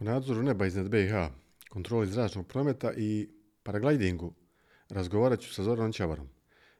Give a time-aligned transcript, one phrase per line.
[0.00, 1.12] U nadzoru neba iznad BiH,
[1.68, 3.28] kontroli zračnog prometa i
[3.62, 4.32] paraglidingu
[4.88, 6.28] razgovarat ću sa Zoranom Čavarom.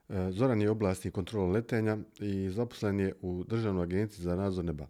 [0.09, 4.87] E, Zoran je oblastni kontrola letenja i zaposlen je u Državnoj agenciji za nadzor neba.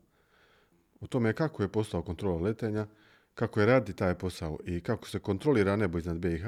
[1.02, 2.88] O tome kako je postao kontrola letenja,
[3.34, 6.46] kako je radi taj posao i kako se kontrolira nebo iznad BiH,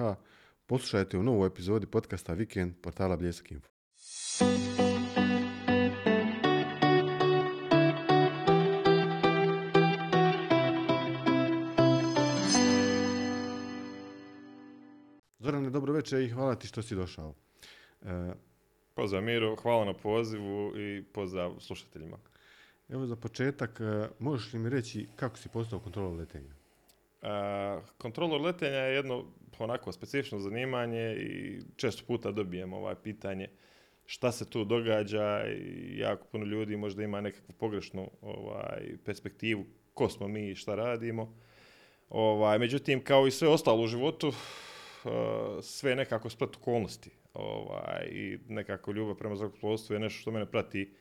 [0.66, 3.71] poslušajte u novoj epizodi podcasta Vikend portala Bljesak Info.
[15.82, 17.34] Dobro večer i hvala ti što si došao.
[18.02, 18.34] E,
[18.94, 22.18] Pozdrav Miro, hvala na pozivu i pozdrav slušateljima.
[22.90, 26.52] evo za početak, e, možeš li mi reći kako si postao kontrolor letenja?
[27.22, 27.28] E,
[27.98, 29.26] kontrolor letenja je jedno
[29.60, 33.50] onako specifično zanimanje i često puta dobijem ovaj pitanje
[34.06, 40.10] šta se tu događa i jako puno ljudi možda ima nekakvu pogrešnu ovaj, perspektivu ko
[40.10, 41.34] smo mi i šta radimo.
[42.10, 44.34] Ovaj, međutim, kao i sve ostalo u životu,
[45.62, 47.10] sve je nekako splet okolnosti.
[47.34, 50.94] Ovaj, I nekako ljubav prema zrakoplovstvu je nešto što mene prati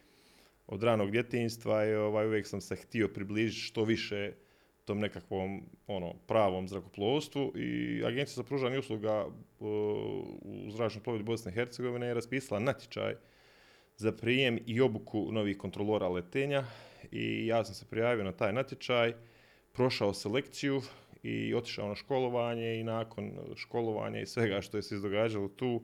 [0.66, 4.32] od ranog djetinjstva i ovaj, uvijek sam se htio približiti što više
[4.84, 9.66] tom nekakvom ono, pravom zrakoplovstvu i Agencija za pružanje usluga uh,
[10.42, 13.14] u zračnoj plovidbi Bosne i Hercegovine je raspisala natječaj
[13.96, 16.64] za prijem i obuku novih kontrolora letenja
[17.12, 19.14] i ja sam se prijavio na taj natječaj,
[19.72, 20.82] prošao selekciju
[21.22, 25.82] i otišao na školovanje i nakon školovanja i svega što je se izdogađalo tu,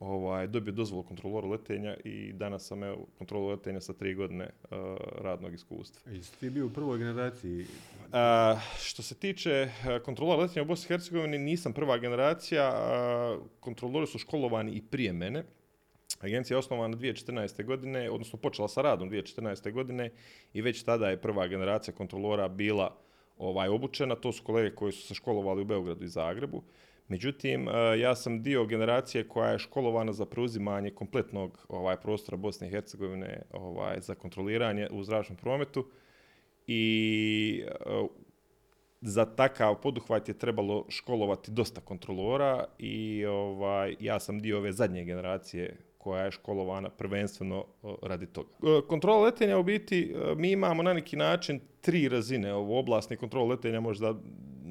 [0.00, 4.78] ovaj, dobio dozvolu kontrolora letenja i danas sam evo, kontrolor letenja sa tri godine uh,
[5.18, 6.12] radnog iskustva.
[6.12, 7.66] Jesi ti bio u prvoj generaciji?
[8.12, 13.38] A, što se tiče uh, kontrolora letenja u Bosni i Hercegovini, nisam prva generacija, a,
[13.60, 15.44] kontrolori su školovani i prije mene.
[16.20, 17.64] Agencija je osnovana 2014.
[17.64, 19.72] godine, odnosno počela sa radom 2014.
[19.72, 20.10] godine
[20.52, 22.98] i već tada je prva generacija kontrolora bila
[23.38, 24.14] ovaj obučena.
[24.14, 26.62] To su kolege koji su se školovali u Beogradu i Zagrebu.
[27.08, 32.68] Međutim, e, ja sam dio generacije koja je školovana za preuzimanje kompletnog ovaj prostora Bosne
[32.68, 35.86] i Hercegovine ovaj, za kontroliranje u zračnom prometu
[36.66, 38.06] i e,
[39.00, 45.04] za takav poduhvat je trebalo školovati dosta kontrolora i ovaj, ja sam dio ove zadnje
[45.04, 48.50] generacije koja je školovana prvenstveno e, radi toga.
[48.88, 52.54] Kontrola letenja u biti, mi imamo na neki način tri razine.
[52.54, 54.14] Ovo oblastni kontrol letenja možda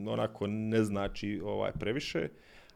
[0.08, 2.30] onako ne znači ovaj previše,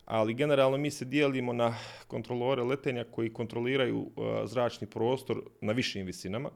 [0.05, 1.75] ali generalno mi se dijelimo na
[2.07, 6.49] kontrolore letenja koji kontroliraju uh, zračni prostor na višim visinama.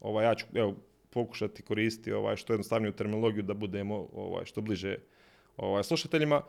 [0.00, 0.74] Ovaj, ja ću evo,
[1.10, 4.96] pokušati koristiti ovaj, što jednostavniju terminologiju da budemo ovaj, što bliže
[5.56, 6.42] ovaj, slušateljima.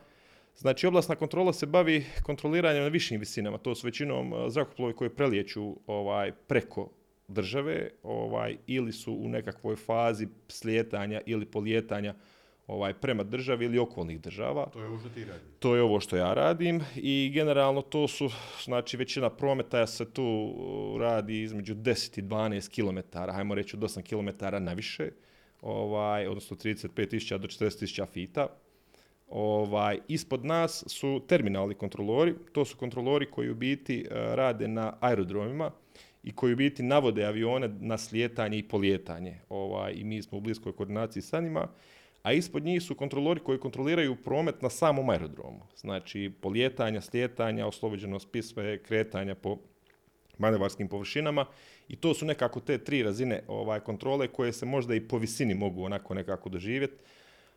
[0.56, 3.58] Znači, oblastna kontrola se bavi kontroliranjem na višim visinama.
[3.58, 6.88] To su većinom zrakoplovi koji prelijeću ovaj, preko
[7.28, 12.14] države ovaj, ili su u nekakvoj fazi slijetanja ili polijetanja
[12.66, 14.66] ovaj prema državi ili okolnih država.
[14.72, 15.44] To je ovo što ti radi.
[15.58, 18.30] To je ovo što ja radim i generalno to su,
[18.64, 20.54] znači većina prometa se tu
[21.00, 25.10] radi između 10 i 12 km, hajmo reći od 8 km na više,
[25.62, 28.46] ovaj, odnosno 35.000 do 40.000 fita.
[29.26, 35.70] Ovaj, ispod nas su terminalni kontrolori, to su kontrolori koji u biti rade na aerodromima
[36.22, 39.40] i koji u biti navode avione na slijetanje i polijetanje.
[39.48, 41.68] Ovaj, I mi smo u bliskoj koordinaciji sa njima
[42.26, 45.60] a ispod njih su kontrolori koji kontroliraju promet na samom aerodromu.
[45.76, 49.58] Znači, polijetanja, slijetanja, oslobođenost pisme, kretanja po
[50.38, 51.46] manevarskim površinama
[51.88, 55.54] i to su nekako te tri razine ovaj kontrole koje se možda i po visini
[55.54, 56.94] mogu onako nekako doživjeti,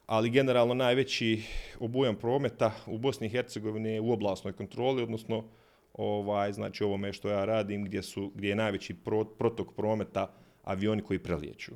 [0.09, 1.44] ali generalno najveći
[1.80, 5.44] obujam prometa u Bosni i Hercegovini je u oblastnoj kontroli, odnosno
[5.94, 8.96] ovaj znači ovome što ja radim gdje su gdje je najveći
[9.38, 10.34] protok prometa
[10.64, 11.72] avioni koji prelijeću.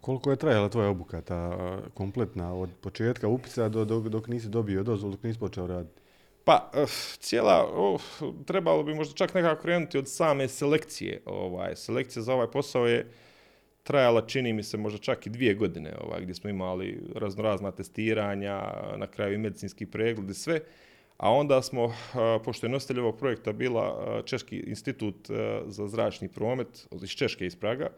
[0.00, 1.58] Koliko je trajala tvoja obuka, ta
[1.94, 6.02] kompletna, od početka upisa do, dok, dok nisi dobio dozvolu, dok nisi počeo raditi?
[6.44, 8.00] Pa, uh, cijela, uh,
[8.46, 11.22] trebalo bi možda čak nekako krenuti od same selekcije.
[11.26, 13.10] Ovaj, selekcija za ovaj posao je
[13.82, 18.62] trajala, čini mi se, možda čak i dvije godine, ovaj, gdje smo imali raznorazna testiranja,
[18.96, 20.60] na kraju i medicinski pregled i sve.
[21.16, 21.94] A onda smo, uh,
[22.44, 25.28] pošto je nositelj ovog projekta bila Češki institut
[25.66, 27.88] za zračni promet, iz Češke iz Praga,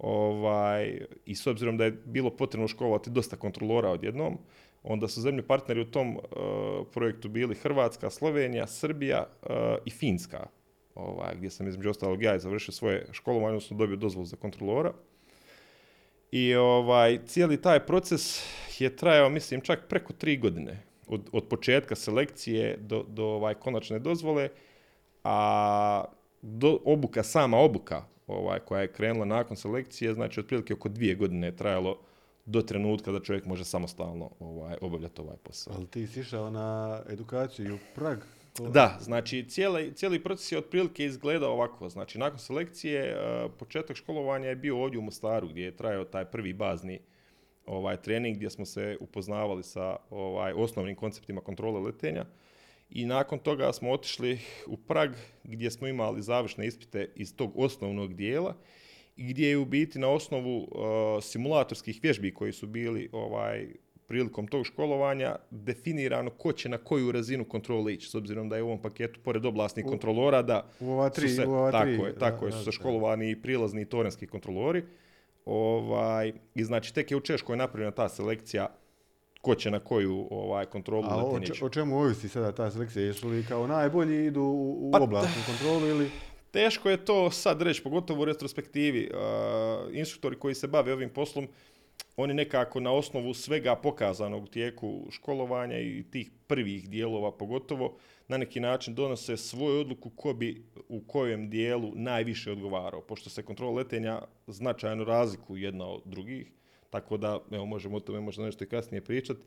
[0.00, 4.38] Ovaj, I s obzirom da je bilo potrebno školovati dosta kontrolora odjednom,
[4.82, 6.18] onda su zemlji partneri u tom
[6.92, 9.26] projektu bili Hrvatska, Slovenija, Srbija
[9.84, 10.46] i Finska,
[10.94, 14.92] ovaj, gdje sam između ostalog ja završio svoje školovanje, odnosno dobio dozvolu za kontrolora.
[16.32, 18.42] I ovaj, cijeli taj proces
[18.78, 20.82] je trajao, mislim, čak preko tri godine.
[21.06, 24.48] Od, od početka selekcije do, do ovaj, konačne dozvole,
[25.24, 26.04] a
[26.42, 31.46] do, obuka, sama obuka ovaj, koja je krenula nakon selekcije, znači otprilike oko dvije godine
[31.46, 31.98] je trajalo
[32.46, 35.74] do trenutka da čovjek može samostalno ovaj, obavljati ovaj posao.
[35.76, 38.18] Ali ti si išao na edukaciju u Prag?
[38.68, 41.88] Da, znači cijeli, cijeli proces je otprilike izgledao ovako.
[41.88, 46.24] Znači nakon selekcije, eh, početak školovanja je bio ovdje u Mostaru gdje je trajao taj
[46.24, 47.00] prvi bazni
[47.66, 52.24] ovaj trening gdje smo se upoznavali sa ovaj osnovnim konceptima kontrole letenja.
[52.90, 55.10] I nakon toga smo otišli u Prag
[55.44, 58.56] gdje smo imali završne ispite iz tog osnovnog dijela
[59.16, 63.66] i gdje je u biti na osnovu uh, simulatorskih vježbi koji su bili ovaj
[64.10, 68.62] prilikom tog školovanja definirano ko će na koju razinu kontrole ići, s obzirom da je
[68.62, 71.84] u ovom paketu, pored oblasnih kontrolora, da u ova tri, su se, u ova tako
[71.84, 74.82] tri, je, tako je, su se školovani i prilazni i torenski kontrolori.
[75.44, 78.68] Ovaj, I znači, tek je u Češkoj napravljena ta selekcija
[79.40, 83.06] ko će na koju ovaj, kontrolu A o, o čemu ovisi sada ta selekcija?
[83.06, 86.10] Jesu li kao najbolji idu u, u Pa, oblastnu kontrolu ili...
[86.50, 89.10] Teško je to sad reći, pogotovo u retrospektivi.
[89.12, 91.48] Uh, instruktori koji se bave ovim poslom,
[92.16, 97.96] oni nekako na osnovu svega pokazanog u tijeku školovanja i tih prvih dijelova pogotovo,
[98.28, 103.42] na neki način donose svoju odluku ko bi u kojem dijelu najviše odgovarao, pošto se
[103.42, 106.52] kontrola letenja značajno razlikuju jedna od drugih,
[106.90, 109.40] tako da evo, možemo o tome možda nešto i kasnije pričati.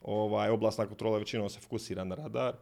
[0.00, 2.56] Ovaj, oblastna kontrola većinom se fokusira na radar,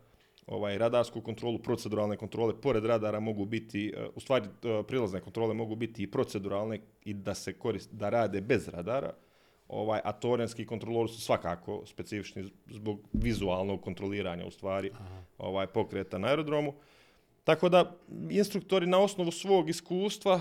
[0.47, 5.77] ovaj, radarsku kontrolu, proceduralne kontrole, pored radara mogu biti, u stvari e, prilazne kontrole mogu
[5.77, 9.13] biti i proceduralne i da se korist, da rade bez radara,
[9.69, 14.91] ovaj, a torenski kontrolori su svakako specifični zbog vizualnog kontroliranja u stvari
[15.39, 16.75] ovaj, pokreta na aerodromu.
[17.45, 17.97] Tako da
[18.31, 20.41] instruktori na osnovu svog iskustva,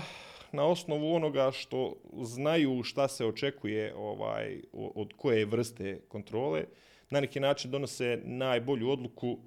[0.52, 6.64] na osnovu onoga što znaju šta se očekuje ovaj, od koje vrste kontrole,
[7.10, 9.38] na neki način donose najbolju odluku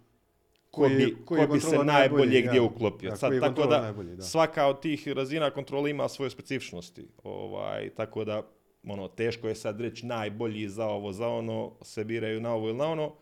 [0.72, 2.64] ko bi, koji ko bi se najbolje najbolji, gdje ja.
[2.64, 3.16] uklopio.
[3.16, 4.22] Sad, tako da, najbolji, da.
[4.24, 7.08] svaka od tih razina kontrole ima svoje specifičnosti.
[7.24, 8.42] Ovaj, tako da,
[8.88, 12.78] ono, teško je sad reći najbolji za ovo, za ono, se biraju na ovo ili
[12.78, 13.14] na ono.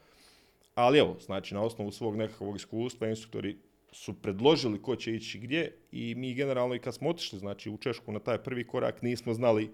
[0.75, 3.57] Ali evo, znači na osnovu svog nekakvog iskustva instruktori
[3.91, 7.77] su predložili ko će ići gdje i mi generalno i kad smo otišli znači u
[7.77, 9.71] Češku na taj prvi korak nismo znali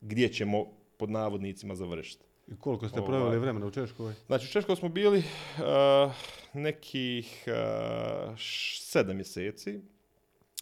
[0.00, 0.66] gdje ćemo
[0.96, 2.24] pod navodnicima završiti.
[2.48, 3.08] I koliko ste Ovaj.
[3.08, 4.14] proveli vremena u Češkoj?
[4.26, 6.12] Znači u Češkoj smo bili uh,
[6.52, 8.34] nekih uh,
[8.80, 9.80] sedam mjeseci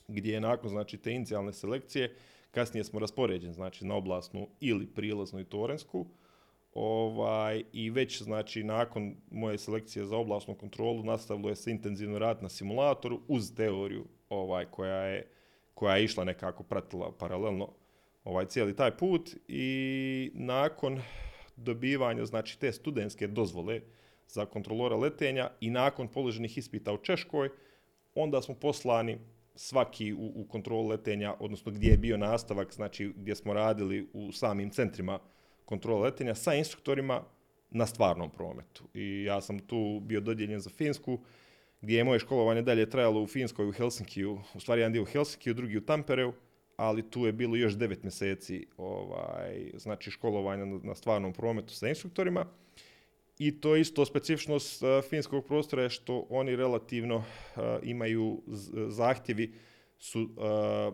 [0.08, 2.14] gdje je nakon znači te inicijalne selekcije
[2.56, 6.06] kasnije smo raspoređeni znači na oblastnu ili prilaznu i torensku
[6.74, 12.42] ovaj, i već znači nakon moje selekcije za oblasnu kontrolu nastavilo je se intenzivno rad
[12.42, 15.26] na simulatoru uz teoriju ovaj, koja je
[15.74, 17.68] koja je išla nekako pratila paralelno
[18.24, 21.00] ovaj cijeli taj put i nakon
[21.56, 23.80] dobivanja znači te studentske dozvole
[24.28, 27.50] za kontrolora letenja i nakon položenih ispita u Češkoj,
[28.14, 29.18] onda smo poslani
[29.56, 34.32] svaki u, u kontrolu letenja, odnosno gdje je bio nastavak, znači gdje smo radili u
[34.32, 35.18] samim centrima
[35.64, 37.22] kontrole letenja sa instruktorima
[37.70, 38.84] na stvarnom prometu.
[38.94, 41.18] I ja sam tu bio dodijeljen za Finsku,
[41.80, 45.06] gdje je moje školovanje dalje trajalo u Finskoj, u Helsinkiju, u stvari jedan dio u
[45.06, 46.32] Helsinkiju, drugi u Tampereu,
[46.76, 51.88] ali tu je bilo još devet mjeseci ovaj, znači školovanja na, na stvarnom prometu sa
[51.88, 52.46] instruktorima.
[53.38, 58.70] I to je isto specifičnost uh, finskog prostora je što oni relativno uh, imaju z-
[58.88, 59.52] zahtjevi
[59.98, 60.28] su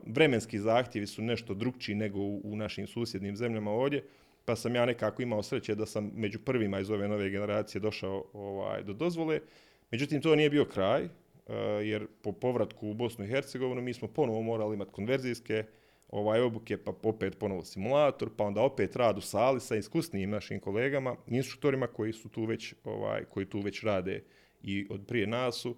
[0.06, 4.04] vremenski zahtjevi su nešto drugčiji nego u, našim susjednim zemljama ovdje,
[4.44, 8.24] pa sam ja nekako imao sreće da sam među prvima iz ove nove generacije došao
[8.32, 9.40] ovaj, do dozvole.
[9.90, 11.08] Međutim, to nije bio kraj,
[11.82, 15.64] jer po povratku u Bosnu i Hercegovinu mi smo ponovo morali imati konverzijske
[16.12, 20.60] ovaj obuke, pa opet ponovo simulator, pa onda opet rad u sali sa iskusnijim našim
[20.60, 24.24] kolegama, instruktorima koji su tu već, ovaj, koji tu već rade
[24.62, 25.76] i od prije nas su.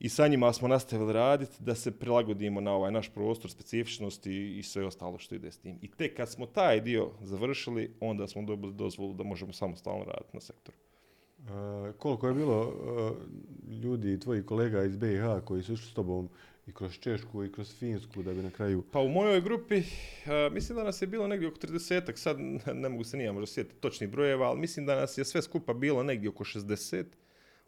[0.00, 4.62] I sa njima smo nastavili raditi da se prilagodimo na ovaj naš prostor, specifičnosti i
[4.62, 5.78] sve ostalo što ide s tim.
[5.82, 10.30] I tek kad smo taj dio završili, onda smo dobili dozvolu da možemo samostalno raditi
[10.34, 10.76] na sektoru.
[10.78, 16.28] E, koliko je bilo e, ljudi, tvojih kolega iz BiH koji su išli s tobom
[16.66, 18.84] i kroz Češku i kroz Finsku da bi na kraju...
[18.92, 22.36] Pa u mojoj grupi, uh, mislim da nas je bilo negdje oko 30 sad
[22.82, 25.74] ne mogu se nije možda sjetiti točnih brojeva, ali mislim da nas je sve skupa
[25.74, 27.04] bilo negdje oko 60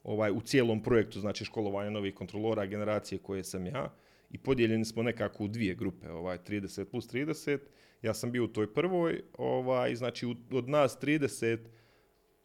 [0.04, 3.94] ovaj, u cijelom projektu, znači školovanja novih kontrolora generacije koje sam ja.
[4.30, 7.58] I podijeljeni smo nekako u dvije grupe, ovaj, 30 plus 30.
[8.02, 11.58] Ja sam bio u toj prvoj, ovaj, znači od nas 30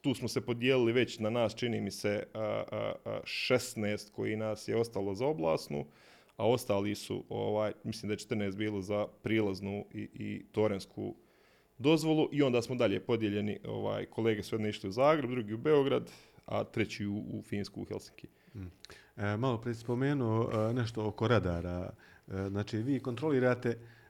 [0.00, 4.36] tu smo se podijelili već na nas, čini mi se, a, a, a, 16 koji
[4.36, 5.86] nas je ostalo za oblasnu,
[6.40, 11.14] a ostali su, ovaj, mislim da je 14 bilo za prilaznu i, i torensku
[11.78, 15.58] dozvolu i onda smo dalje podijeljeni, ovaj, kolege su jedni išli u Zagreb, drugi u
[15.58, 16.10] Beograd,
[16.46, 18.28] a treći u, u Finsku, u Helsinki.
[19.16, 21.90] E, malo prije spomenuo e, nešto oko radara.
[22.28, 23.68] E, znači, vi kontrolirate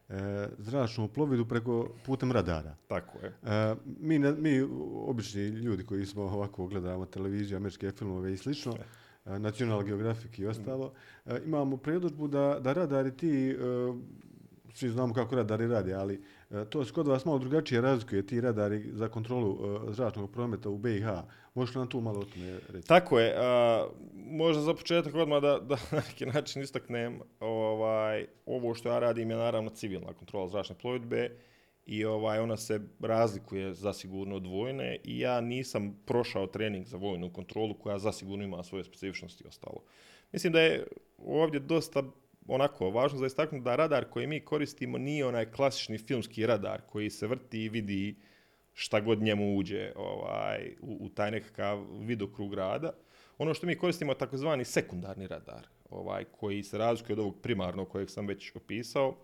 [0.09, 2.77] e, zračnu plovidu preko putem radara.
[2.89, 3.33] Tako je.
[3.43, 4.61] E, mi, mi
[5.07, 10.47] obični ljudi koji smo ovako gledamo televiziju, američke filmove i slično, e, National Geographic i
[10.47, 10.93] ostalo,
[11.27, 13.55] e, imamo predodžbu da, da radari ti, e,
[14.75, 18.41] svi znamo kako radari rade, ali e, to se kod vas malo drugačije razlikuje, ti
[18.41, 19.59] radari za kontrolu
[19.89, 21.07] e, zračnog prometa u BiH.
[21.55, 22.89] Možeš nam tu malo o tome reći?
[22.89, 23.35] Tako je.
[23.39, 28.99] a, možda za početak odmah da, da na neki način istaknem ovaj, ovo što ja
[28.99, 31.31] radim je naravno civilna kontrola zračne plovidbe
[31.91, 37.33] i ovaj, ona se razlikuje zasigurno od vojne i ja nisam prošao trening za vojnu
[37.33, 39.83] kontrolu koja zasigurno ima svoje specifičnosti i ostalo.
[40.33, 40.87] Mislim da je
[41.19, 42.03] ovdje dosta
[42.47, 47.11] onako važno za istaknuti da radar koji mi koristimo nije onaj klasični filmski radar koji
[47.11, 48.17] se vrti i vidi
[48.73, 52.93] šta god njemu uđe ovaj, u, u taj nekakav vidokrug rada.
[53.39, 57.89] Ono što mi koristimo je takozvani sekundarni radar, ovaj, koji se razlikuje od ovog primarnog
[57.89, 59.17] kojeg sam već opisao.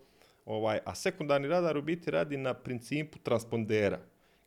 [0.47, 3.99] Ovaj, a sekundarni radar u biti radi na principu transpondera,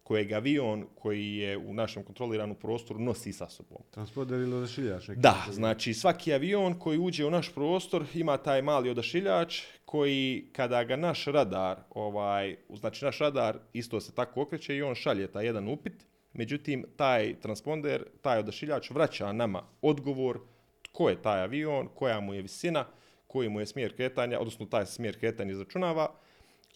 [0.03, 3.83] kojeg avion koji je u našem kontroliranom prostoru nosi sa sobom.
[3.91, 5.09] Transporter ili odašiljač?
[5.17, 10.85] Da, znači svaki avion koji uđe u naš prostor ima taj mali odašiljač koji kada
[10.85, 15.47] ga naš radar, ovaj, znači naš radar isto se tako okreće i on šalje taj
[15.47, 20.41] jedan upit, međutim taj transponder, taj odašiljač vraća nama odgovor
[20.83, 22.87] tko je taj avion, koja mu je visina,
[23.31, 26.09] koji mu je smjer kretanja, odnosno taj smjer kretanja izračunava,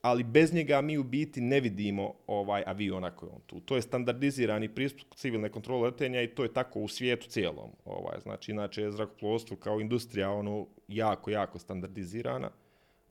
[0.02, 3.61] ali bez njega mi u biti ne vidimo ovaj avion ako je on tu.
[3.61, 7.70] To je standardizirani pristup civilne kontrole letenja i to je tako u svijetu cijelom.
[7.84, 12.50] Ovaj, znači, inače je zrakoplovstvo kao industrija ono jako, jako standardizirana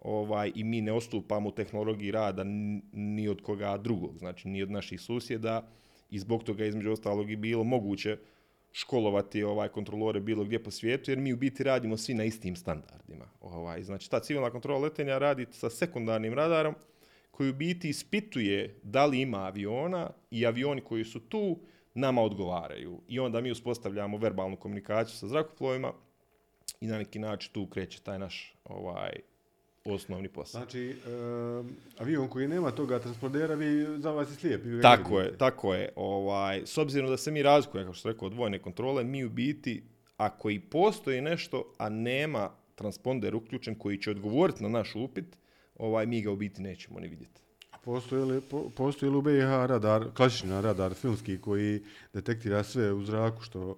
[0.02, 2.44] ovaj, i mi ne ostupamo u tehnologiji rada
[2.94, 5.68] ni od koga drugog, znači ni od naših susjeda
[6.10, 8.18] i zbog toga između ostalog i bilo moguće
[8.74, 12.56] školovati ovaj kontrolore bilo gdje po svijetu, jer mi u biti radimo svi na istim
[12.56, 13.26] standardima.
[13.42, 16.76] Ovaj, znači ta civilna kontrola letenja radi sa sekundarnim radarom
[17.32, 21.60] koji u biti ispituje da li ima aviona i avioni koji su tu
[21.94, 23.02] nama odgovaraju.
[23.08, 25.94] I onda mi uspostavljamo verbalnu komunikaciju sa zrakoplovima
[26.82, 29.12] i na neki način tu kreće taj naš ovaj,
[29.86, 30.62] osnovni posao.
[30.62, 30.94] Znači, e,
[31.98, 34.62] avion koji nema toga transpondera, vi, za vas je slijep.
[34.82, 35.90] Tako je, tako je.
[35.96, 39.30] Ovaj, s obzirom da se mi razlikujemo, kao što rekao, od vojne kontrole, mi u
[39.30, 39.84] biti,
[40.18, 45.38] ako i postoji nešto, a nema transponder uključen koji će odgovoriti na naš upit,
[45.76, 47.42] ovaj, mi ga u biti nećemo ni vidjeti.
[47.84, 53.04] Postoji li, po, postoji li u BiH radar, klasični radar filmski koji detektira sve u
[53.04, 53.78] zraku što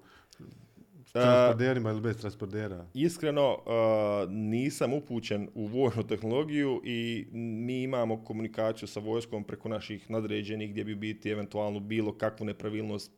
[1.20, 2.86] s transponderima ili bez transpondera?
[2.94, 10.10] Iskreno, uh, nisam upućen u vojnu tehnologiju i mi imamo komunikaciju sa vojskom preko naših
[10.10, 13.12] nadređenih gdje bi biti eventualno bilo kakvu nepravilnost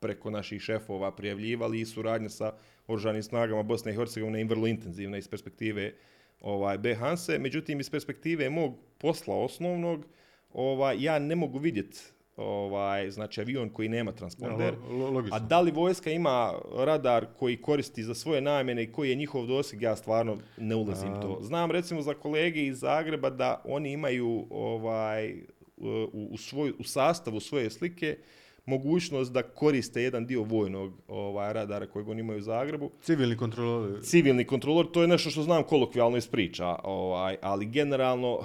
[0.00, 2.52] preko naših šefova prijavljivali i suradnja sa
[2.86, 5.92] oružanim snagama Bosne i Hercegovine je vrlo intenzivna iz perspektive
[6.40, 6.94] ovaj, B.
[6.94, 7.38] Hanse.
[7.38, 10.06] Međutim, iz perspektive mog posla osnovnog,
[10.52, 11.98] ovaj, ja ne mogu vidjeti
[12.38, 14.74] ovaj, znači avion koji nema transponder.
[14.90, 15.36] lo- logično.
[15.36, 19.46] A da li vojska ima radar koji koristi za svoje namjene i koji je njihov
[19.46, 21.38] doseg, ja stvarno ne ulazim A- to.
[21.42, 25.34] Znam recimo za kolege iz Zagreba da oni imaju ovaj,
[25.76, 28.18] u, u, svoj, u sastavu svoje slike
[28.66, 32.90] mogućnost da koriste jedan dio vojnog ovaj, radara kojeg oni imaju u Zagrebu.
[33.02, 38.38] Civilni kontrolor, Civilni kontrolor, to je nešto što znam kolokvijalno iz priča, ovaj, ali generalno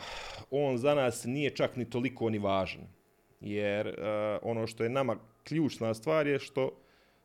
[0.51, 2.81] on za nas nije čak ni toliko ni važan.
[3.43, 3.93] Jer eh,
[4.41, 6.71] ono što je nama ključna stvar je što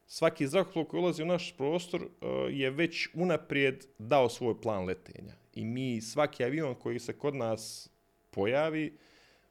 [0.06, 5.34] svaki zrakoplov koji ulazi u naš prostor eh, je već unaprijed dao svoj plan letenja.
[5.54, 7.90] I mi svaki avion koji se kod nas
[8.30, 8.96] pojavi,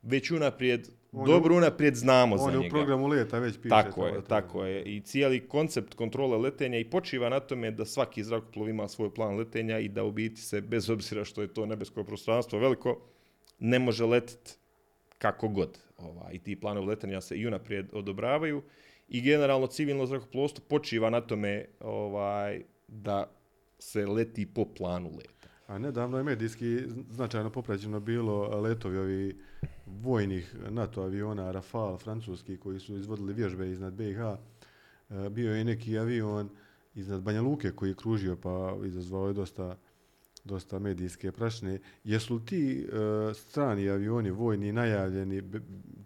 [0.01, 2.75] već unaprijed, On je- dobro unaprijed znamo za on je u njega.
[2.75, 3.69] programu leta već piše.
[3.69, 4.83] Tako je, tako je.
[4.85, 9.37] I cijeli koncept kontrole letenja i počiva na tome da svaki zrakoplov ima svoj plan
[9.37, 13.01] letenja i da u biti se, bez obzira što je to nebesko prostranstvo veliko,
[13.59, 14.51] ne može letiti
[15.17, 15.79] kako god.
[15.97, 18.63] Ovaj, I ti planovi letenja se i unaprijed odobravaju
[19.07, 23.31] i generalno civilno zrakoplovstvo počiva na tome ovaj, da
[23.79, 25.47] se leti po planu leta.
[25.67, 29.37] A nedavno je medijski značajno popraćeno bilo letovi ovi
[29.85, 34.19] vojnih NATO aviona Rafale francuski koji su izvodili vježbe iznad BiH.
[34.19, 34.37] E,
[35.29, 36.49] Bio je neki avion
[36.95, 39.77] iznad Banja Luke koji je kružio pa izazvao je dosta,
[40.47, 41.79] dosta medijske prašne.
[42.03, 45.41] Jesu li ti e, strani avioni vojni najavljeni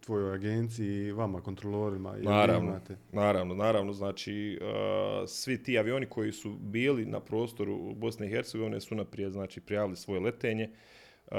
[0.05, 2.15] tvojoj agenciji, vama kontrolorima?
[2.21, 2.97] Naravno, imate?
[3.11, 3.93] naravno, naravno.
[3.93, 9.31] Znači, uh, svi ti avioni koji su bili na prostoru Bosne i Hercegovine su naprijed
[9.31, 10.69] znači, prijavili svoje letenje,
[11.27, 11.37] uh,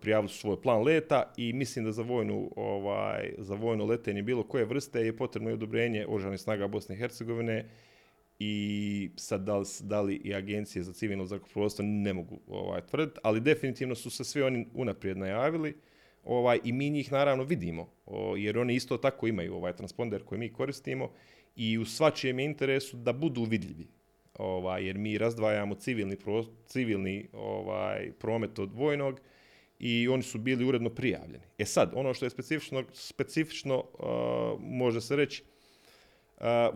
[0.00, 4.42] prijavili su svoj plan leta i mislim da za vojnu, ovaj, za vojno letenje bilo
[4.42, 7.68] koje vrste je potrebno i odobrenje Oružanih snaga Bosne i Hercegovine
[8.38, 13.20] i sad da li, da li i agencije za civilno zrakoplovstvo ne mogu ovaj, tvrditi,
[13.22, 15.74] ali definitivno su se svi oni unaprijed najavili
[16.24, 20.38] ovaj, i mi njih naravno vidimo, o, jer oni isto tako imaju ovaj transponder koji
[20.38, 21.10] mi koristimo
[21.56, 23.86] i u svačijem je interesu da budu vidljivi.
[24.38, 29.20] Ovaj, jer mi razdvajamo civilni, pro, civilni ovaj, promet od vojnog
[29.78, 31.44] i oni su bili uredno prijavljeni.
[31.58, 35.42] E sad, ono što je specifično, specifično uh, može se reći,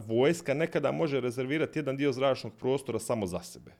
[0.07, 3.73] vojska nekada može rezervirati jedan dio zračnog prostora samo za sebe.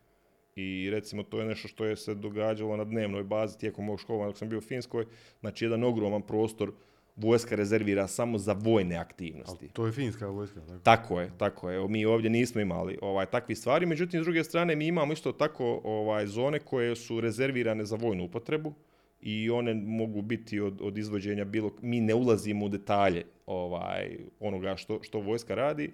[0.56, 4.28] I recimo to je nešto što je se događalo na dnevnoj bazi tijekom mog školovanja
[4.28, 5.06] dok sam bio u Finskoj.
[5.40, 6.73] Znači jedan ogroman prostor
[7.16, 9.56] vojska rezervira samo za vojne aktivnosti.
[9.61, 10.78] Ali to je finska vojska, tako?
[10.82, 11.88] Tako je, tako je.
[11.88, 15.80] Mi ovdje nismo imali ovaj takvi stvari, međutim s druge strane mi imamo isto tako
[15.85, 18.75] ovaj zone koje su rezervirane za vojnu upotrebu
[19.20, 24.76] i one mogu biti od, od izvođenja bilo mi ne ulazimo u detalje ovaj onoga
[24.76, 25.92] što što vojska radi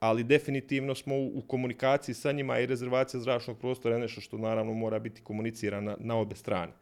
[0.00, 4.38] ali definitivno smo u, u komunikaciji sa njima i rezervacija zračnog prostora je nešto što
[4.38, 6.72] naravno mora biti komunicirana na obe strane.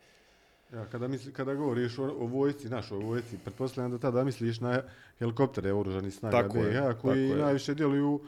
[0.73, 4.83] Ja, kada, misli, kada govoriš o, o vojsci, našoj vojsci, pretpostavljam da tada misliš na
[5.19, 8.21] helikoptere oružanih snaga Tako je, BiH, koji tako najviše djeluju,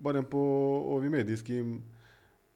[0.00, 0.38] barem po
[0.86, 1.82] ovim medijskim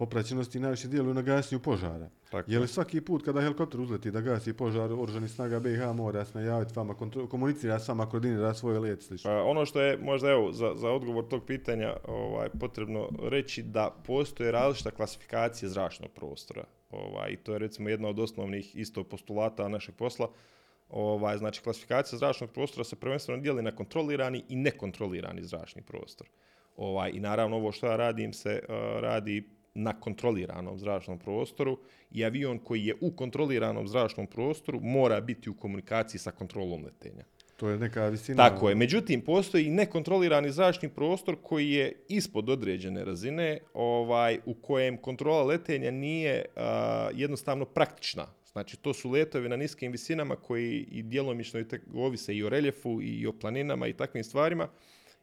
[0.02, 2.09] popraćenosti, najviše djeluju na gasenju požara.
[2.30, 6.25] Tako Je li svaki put kada helikopter uzleti da gasi požar oružanih snaga BiH mora
[6.25, 6.94] se najaviti vama,
[7.30, 9.30] komunicira s vama, koordinira svoj let, slično?
[9.30, 13.90] Pa, ono što je možda evo za, za odgovor tog pitanja ovaj potrebno reći da
[14.06, 16.64] postoje različita klasifikacija zračnog prostora.
[16.90, 20.28] Ovaj i to je recimo jedna od osnovnih isto postulata našeg posla.
[20.88, 26.26] Ovaj znači klasifikacija zračnog prostora se prvenstveno dijeli na kontrolirani i nekontrolirani zračni prostor.
[26.76, 31.79] Ovaj i naravno ovo što ja radim se uh, radi na kontroliranom zračnom prostoru
[32.11, 37.25] i avion koji je u kontroliranom zračnom prostoru mora biti u komunikaciji sa kontrolom letenja.
[37.57, 38.49] To je neka visina...
[38.49, 38.75] Tako je.
[38.75, 45.43] Međutim, postoji i nekontrolirani zračni prostor koji je ispod određene razine, ovaj, u kojem kontrola
[45.43, 48.26] letenja nije a, jednostavno praktična.
[48.52, 51.64] Znači, to su letovi na niskim visinama koji i djelomično i
[51.95, 54.69] ovise i o reljefu i o planinama i takvim stvarima.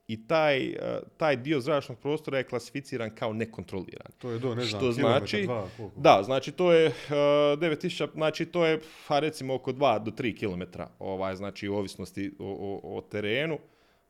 [0.09, 4.11] I taj, a, taj dio zračnog prostora je klasificiran kao nekontroliran.
[4.17, 6.01] To je do, ne znam, Što znači- dva, koliko?
[6.01, 6.93] Da, znači to je uh,
[7.59, 12.31] 9000, znači to je ha, recimo oko 2 do 3 km, ovaj, znači u ovisnosti
[12.39, 13.57] o, o, o terenu.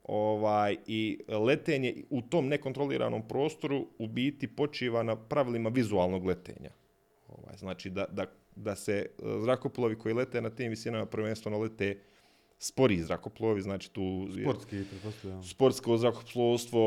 [0.04, 6.70] Ovaj, I letenje u tom nekontroliranom prostoru u biti počiva na pravilima vizualnog letenja.
[7.28, 12.00] Ovaj, znači da, da, da se uh, zrakoplovi koji lete na tim visinama prvenstveno lete
[12.60, 15.44] spori zrakoplovi, znači tu je- Sportski, pretpostavljam.
[15.44, 16.82] sportsko zrakoplovstvo,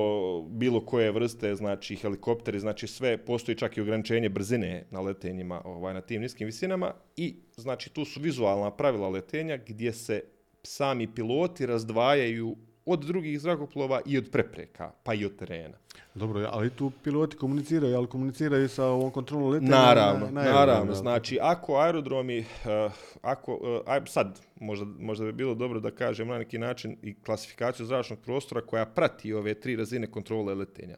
[0.44, 5.94] bilo koje vrste, znači helikopteri, znači sve, postoji čak i ograničenje brzine na letenjima ovaj,
[5.94, 10.22] na tim niskim visinama i znači tu su vizualna pravila letenja gdje se
[10.62, 15.76] sami piloti razdvajaju od drugih zrakoplova i od prepreka, pa i od terena.
[16.14, 20.94] Dobro, ali tu piloti komuniciraju, ali komuniciraju sa ovom kontrolom letenja Naravno, na, na naravno.
[20.94, 22.92] Znači, ako aerodromi, uh,
[23.22, 27.14] ako, uh, aj, sad, možda, možda bi bilo dobro da kažem na neki način i
[27.14, 30.96] klasifikaciju zračnog prostora koja prati ove tri razine kontrole letenja.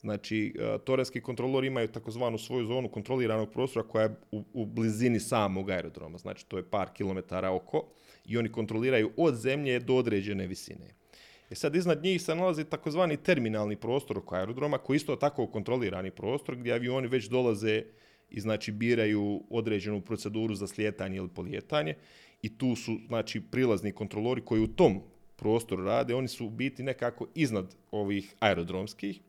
[0.00, 5.20] Znači, uh, torenski kontrolori imaju takozvanu svoju zonu kontroliranog prostora koja je u, u blizini
[5.20, 6.18] samog aerodroma.
[6.18, 7.84] Znači, to je par kilometara oko
[8.24, 11.03] i oni kontroliraju od zemlje do određene visine.
[11.50, 16.10] E sad iznad njih se nalazi takozvani terminalni prostor oko aerodroma koji isto tako kontrolirani
[16.10, 17.82] prostor gdje avioni već dolaze
[18.30, 21.94] i znači biraju određenu proceduru za slijetanje ili polijetanje.
[22.42, 25.00] I tu su znači prilazni kontrolori koji u tom
[25.36, 29.20] prostoru rade, oni su u biti nekako iznad ovih aerodromskih.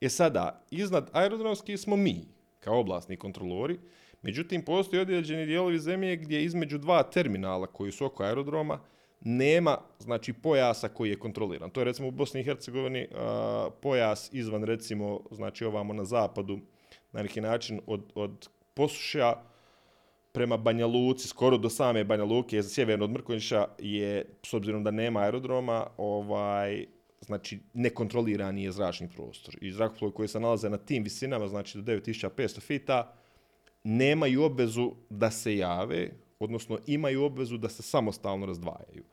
[0.00, 2.24] E sada, iznad aerodromskih smo mi,
[2.60, 3.78] kao oblastni kontrolori,
[4.22, 8.80] međutim postoji određeni dijelovi zemlje gdje između dva terminala koji su oko aerodroma
[9.20, 11.70] nema znači pojasa koji je kontroliran.
[11.70, 16.58] To je recimo u Bosni i Hercegovini a, pojas izvan recimo znači ovamo na zapadu
[17.12, 19.34] na neki način od, od Posuša
[20.32, 24.90] prema Banja Luci, skoro do same Banja Luke, sjeverno od Mrkonjića je, s obzirom da
[24.90, 26.86] nema aerodroma, ovaj,
[27.20, 29.56] znači nekontrolirani je zračni prostor.
[29.60, 33.14] I zrakoplovi koji se nalaze na tim visinama, znači do 9500 fita,
[33.84, 39.04] nemaju obvezu da se jave, odnosno imaju obvezu da se samostalno razdvajaju.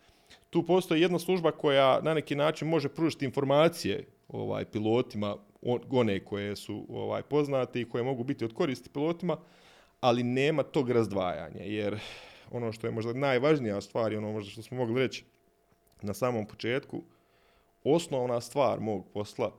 [0.49, 6.25] Tu postoji jedna služba koja na neki način može pružiti informacije ovaj pilotima, on- one
[6.25, 9.37] koje su ovaj poznate i koje mogu biti od koristi pilotima,
[10.01, 11.99] ali nema tog razdvajanja, jer
[12.51, 15.25] ono što je možda najvažnija stvar i ono možda što smo mogli reći
[16.01, 17.01] na samom početku,
[17.83, 19.51] osnovna stvar mog posla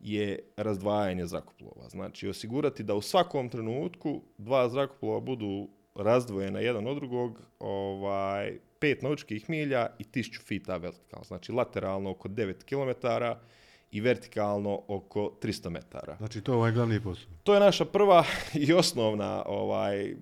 [0.00, 1.88] je razdvajanje zrakoplova.
[1.88, 9.02] Znači osigurati da u svakom trenutku dva zrakoplova budu razdvojena jedan od drugog, ovaj, pet
[9.02, 11.24] nautičkih milja i 1000 fita vertikalno.
[11.24, 13.06] Znači lateralno oko 9 km
[13.92, 16.16] i vertikalno oko 300 metara.
[16.16, 17.30] Znači to je ovaj glavni posao.
[17.42, 18.24] To je naša prva
[18.54, 20.14] i osnovna, ovaj,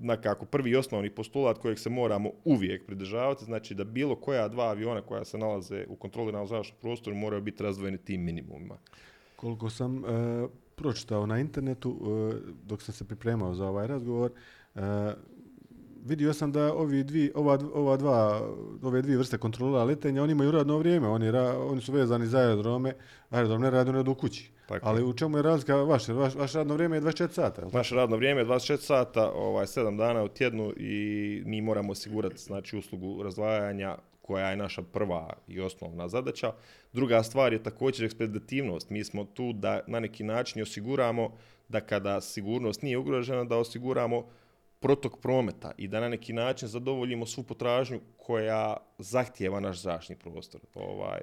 [0.00, 4.64] nekako prvi i osnovni postulat kojeg se moramo uvijek pridržavati, znači da bilo koja dva
[4.64, 8.78] aviona koja se nalaze u kontroliranom zračnom prostoru moraju biti razdvojeni tim minimumima.
[9.36, 14.34] Koliko sam e, pročitao na internetu, e, dok sam se pripremao za ovaj razgovor, e,
[16.04, 18.40] vidio sam da ovi dvi, ova, ova dva,
[18.82, 22.38] ove dvije vrste kontrola letenja, oni imaju radno vrijeme, oni, ra, oni su vezani za
[22.38, 22.94] aerodrome,
[23.30, 24.50] aerodrom ne radi, kući.
[24.68, 24.88] Tako.
[24.88, 26.12] Ali u čemu je razlika vaše?
[26.12, 27.62] Vaš, vaše radno vrijeme je 24 sata.
[27.72, 32.42] Naše radno vrijeme je 24 sata, ovaj, 7 dana u tjednu i mi moramo osigurati
[32.42, 36.52] znači, uslugu razdvajanja koja je naša prva i osnovna zadaća.
[36.92, 38.90] Druga stvar je također ekspeditivnost.
[38.90, 41.32] Mi smo tu da na neki način osiguramo
[41.68, 44.26] da kada sigurnost nije ugrožena, da osiguramo
[44.80, 50.60] protok prometa i da na neki način zadovoljimo svu potražnju koja zahtijeva naš zračni prostor.
[50.74, 51.20] Ovaj,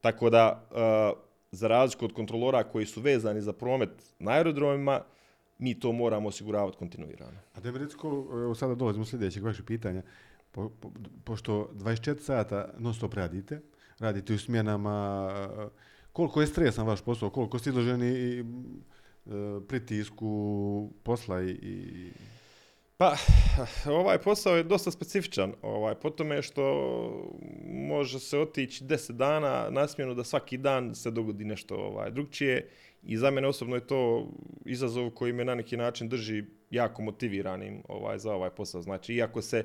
[0.00, 1.18] tako da, uh,
[1.52, 5.00] za razliku od kontrolora koji su vezani za promet na aerodromima,
[5.58, 7.38] mi to moramo osiguravati kontinuirano.
[7.54, 10.02] A da mi reci koliko, evo sada dolazimo do sljedećeg vašeg pitanja,
[10.52, 10.90] po, po,
[11.24, 13.60] pošto 24 sata non stop radite,
[13.98, 15.68] radite u smjenama, e,
[16.12, 18.44] koliko je stresan vaš posao, koliko ste izloženi i, e,
[19.68, 22.10] pritisku posla i, i
[22.98, 23.16] Pa,
[24.00, 26.62] ovaj posao je dosta specifičan, ovaj, po tome što
[27.66, 32.68] može se otići 10 dana na smjenu da svaki dan se dogodi nešto ovaj, drugčije
[33.02, 34.28] i za mene osobno je to
[34.64, 38.82] izazov koji me na neki način drži jako motiviranim ovaj, za ovaj posao.
[38.82, 39.64] Znači, iako se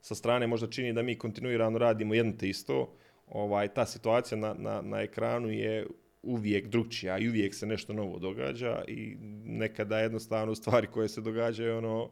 [0.00, 2.92] sa strane možda čini da mi kontinuirano radimo jedno te isto,
[3.26, 5.86] ovaj, ta situacija na, na, na ekranu je
[6.22, 11.78] uvijek drugčija i uvijek se nešto novo događa i nekada jednostavno stvari koje se događaju
[11.78, 12.10] ono,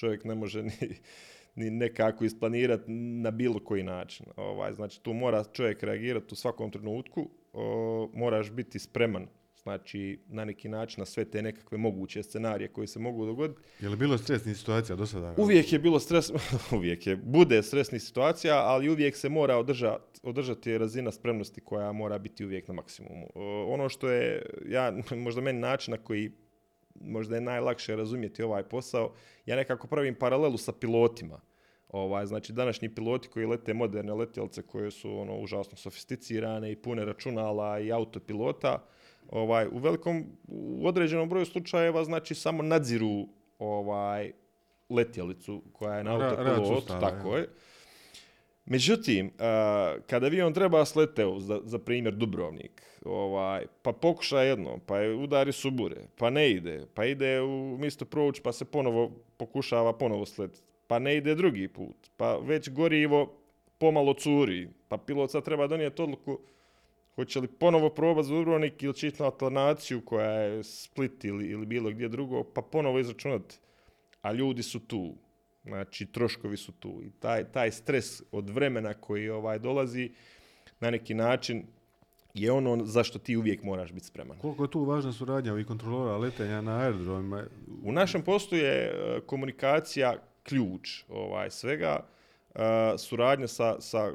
[0.00, 0.96] čovjek ne može ni,
[1.54, 4.26] ni nekako isplanirati na bilo koji način.
[4.36, 9.26] Ovaj, znači, tu mora čovjek reagirati u svakom trenutku, o, moraš biti spreman
[9.62, 13.60] znači na neki način na sve te nekakve moguće scenarije koji se mogu dogoditi.
[13.80, 15.34] je li bilo stresnih situacija do sada?
[15.38, 16.30] Uvijek je bilo stres,
[16.76, 22.18] uvijek je, bude stresnih situacija, ali uvijek se mora održati, održati razina spremnosti koja mora
[22.18, 23.26] biti uvijek na maksimumu.
[23.68, 24.92] Ono što je, ja,
[25.24, 26.30] možda meni način na koji
[27.00, 29.12] možda je najlakše razumjeti ovaj posao,
[29.46, 31.40] ja nekako pravim paralelu sa pilotima.
[31.88, 37.04] Ovaj, znači današnji piloti koji lete moderne letjelce koje su ono užasno sofisticirane i pune
[37.04, 38.84] računala i autopilota,
[39.28, 43.26] ovaj u velikom u određenom broju slučajeva znači samo nadziru
[43.58, 44.32] ovaj
[44.90, 47.44] letjelicu koja je na autopilotu, tako ja.
[48.70, 49.30] Međutim,
[50.06, 55.52] kada avion treba sleteo, za, za primjer Dubrovnik, ovaj, pa pokuša jedno, pa je udari
[55.52, 60.62] subure, pa ne ide, pa ide u mjesto provuć, pa se ponovo pokušava ponovo sletiti,
[60.86, 63.32] pa ne ide drugi put, pa već gorivo
[63.78, 66.38] pomalo curi, pa pilot sad treba donijeti odluku
[67.14, 71.66] hoće li ponovo probati za Dubrovnik ili će na Atlanaciju koja je Split ili, ili
[71.66, 73.58] bilo gdje drugo, pa ponovo izračunati.
[74.22, 75.14] A ljudi su tu,
[75.62, 80.10] znači troškovi su tu i taj, taj stres od vremena koji ovaj dolazi
[80.80, 81.64] na neki način
[82.34, 84.38] je ono zašto ti uvijek moraš biti spreman.
[84.38, 87.44] Koliko je tu važna suradnja ovih kontrolora letenja na aerodromima?
[87.82, 92.06] U našem poslu je e, komunikacija ključ ovaj, svega.
[92.54, 92.62] E,
[92.98, 94.12] suradnja sa, sa e,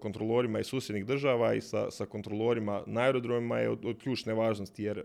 [0.00, 4.82] kontrolorima iz susjednih država i sa, sa kontrolorima na aerodromima je od, od ključne važnosti
[4.82, 5.02] jer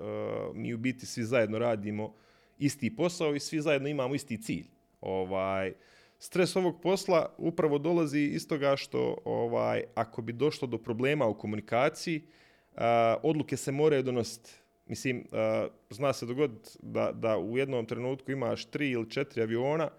[0.53, 2.13] mi u biti svi zajedno radimo
[2.59, 4.65] isti posao i svi zajedno imamo isti cilj.
[5.01, 5.73] Ovaj,
[6.19, 11.37] stres ovog posla upravo dolazi iz toga što ovaj, ako bi došlo do problema u
[11.37, 12.21] komunikaciji,
[12.75, 14.51] a, odluke se moraju donositi.
[14.85, 19.89] Mislim, a, zna se dogoditi da, da u jednom trenutku imaš tri ili četiri aviona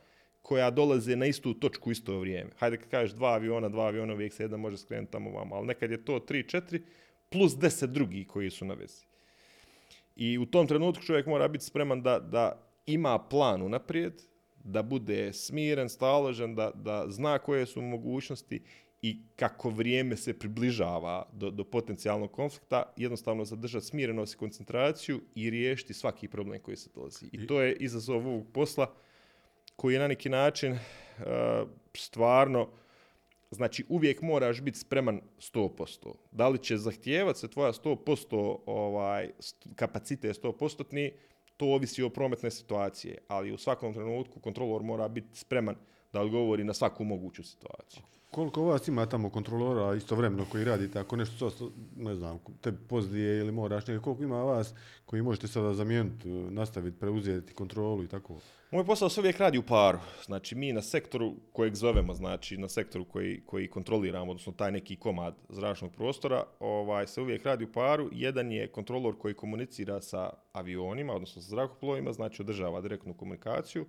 [0.42, 2.50] koja dolaze na istu točku u isto vrijeme.
[2.58, 5.66] Hajde kad kažeš dva aviona, dva aviona uvijek se jedan može skrenuti tamo vamo, ali
[5.66, 6.82] nekad je to tri, četiri
[7.28, 9.04] plus deset drugih koji su na vezi.
[10.16, 14.22] I u tom trenutku čovjek mora biti spreman da, da ima plan unaprijed,
[14.64, 18.62] da bude smiren, staložen, da, da zna koje su mogućnosti
[19.02, 25.50] i kako vrijeme se približava do, do potencijalnog konflikta, jednostavno zadržati smirenost i koncentraciju i
[25.50, 27.26] riješiti svaki problem koji se dolazi.
[27.32, 28.94] I to je izazov ovog posla
[29.76, 30.78] koji je na neki način uh,
[31.94, 32.68] stvarno
[33.50, 36.14] Znači, uvijek moraš biti spreman 100%.
[36.30, 39.30] Da li će zahtijevati se tvoja 100% ovaj,
[39.74, 41.10] kapacitet 100%,
[41.60, 43.18] to ovisi o prometne situacije.
[43.28, 45.76] Ali u svakom trenutku kontrolor mora biti spreman
[46.12, 48.02] da odgovori na svaku moguću situaciju.
[48.30, 53.38] Koliko vas ima tamo kontrolora istovremeno koji radite, ako nešto to, ne znam, te pozdije
[53.38, 54.74] ili moraš nekako, koliko ima vas
[55.06, 58.36] koji možete sada zamijeniti, nastaviti, preuzeti kontrolu i tako?
[58.70, 59.98] Moj posao se uvijek radi u paru.
[60.24, 64.96] Znači, mi na sektoru kojeg zovemo, znači na sektoru koji, koji kontroliramo, odnosno taj neki
[64.96, 68.08] komad zračnog prostora, ovaj, se uvijek radi u paru.
[68.12, 73.86] Jedan je kontrolor koji komunicira sa avionima, odnosno sa zrakoplovima, znači održava direktnu komunikaciju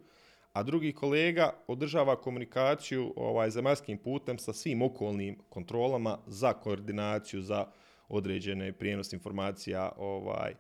[0.54, 7.66] a drugi kolega održava komunikaciju ovaj, zemaljskim putem sa svim okolnim kontrolama za koordinaciju, za
[8.10, 10.54] određene prijenos informacija ovaj,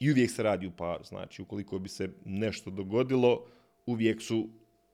[0.00, 1.04] i uvijek se radi u paru.
[1.04, 3.46] Znači, ukoliko bi se nešto dogodilo,
[3.86, 4.48] uvijek su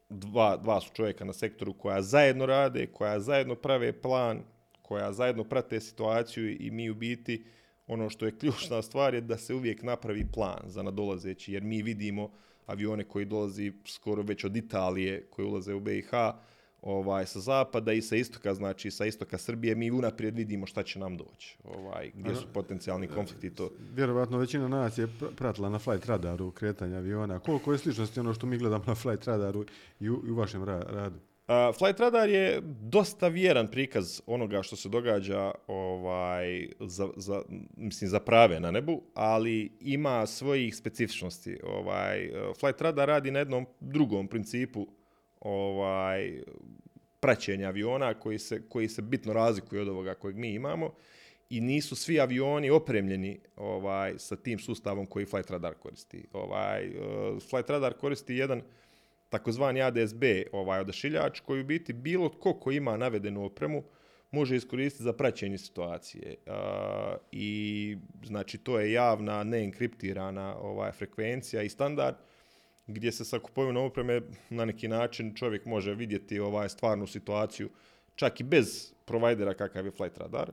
[0.09, 4.43] dva, dva su čovjeka na sektoru koja zajedno rade, koja zajedno prave plan,
[4.83, 7.45] koja zajedno prate situaciju i mi u biti
[7.87, 11.83] ono što je ključna stvar je da se uvijek napravi plan za nadolazeći, jer mi
[11.83, 12.31] vidimo
[12.73, 16.11] avione koji dolazi skoro već od Italije, koji ulaze u BiH,
[16.83, 20.99] ovaj, sa zapada i sa istoka, znači sa istoka Srbije, mi unaprijed vidimo šta će
[20.99, 23.51] nam doći, ovaj, gdje su potencijalni konflikti.
[23.51, 23.71] To.
[23.95, 27.39] Vjerovatno većina nas je pratila na flight radaru kretanja aviona.
[27.39, 29.65] Koliko je sličnosti ono što mi gledamo na flight radaru
[30.01, 31.19] i u, i u vašem radu?
[31.49, 37.43] Uh, Flight Radar je dosta vjeran prikaz onoga što se događa ovaj, za, za,
[37.77, 41.59] mislim, za prave na nebu, ali ima svojih specifičnosti.
[41.65, 44.87] Ovaj, Flight Radar radi na jednom drugom principu
[45.41, 46.43] ovaj,
[47.21, 50.95] praćenja aviona koji se, koji se bitno razlikuje od ovoga kojeg mi imamo
[51.51, 56.25] i nisu svi avioni opremljeni ovaj, sa tim sustavom koji Flight Radar koristi.
[56.33, 58.63] Ovaj, uh, Flight Radar koristi jedan
[59.33, 63.83] takozvani ADSB ovaj odašiljač koji u biti bilo tko ko ima navedenu opremu
[64.31, 66.35] može iskoristiti za praćenje situacije.
[67.33, 72.17] I znači to je javna, neenkriptirana ovaj, frekvencija i standard
[72.87, 77.71] gdje se sa kupovinom opreme na neki način čovjek može vidjeti ovaj stvarnu situaciju
[78.15, 80.51] čak i bez provajdera kakav je Flight Radar.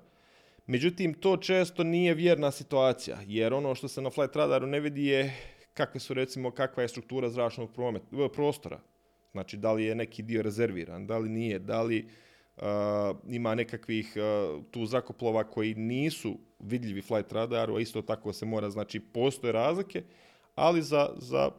[0.67, 5.05] Međutim, to često nije vjerna situacija, jer ono što se na Flight Radaru ne vidi
[5.05, 5.33] je
[5.79, 8.79] kakve su recimo kakva je struktura zračnog promet, prostora.
[9.31, 12.09] Znači da li je neki dio rezerviran, da li nije, da li
[12.57, 12.63] uh,
[13.27, 18.69] ima nekakvih uh, tu zrakoplova koji nisu vidljivi flight radaru, a isto tako se mora,
[18.69, 20.03] znači postoje razlike,
[20.55, 21.51] ali za, za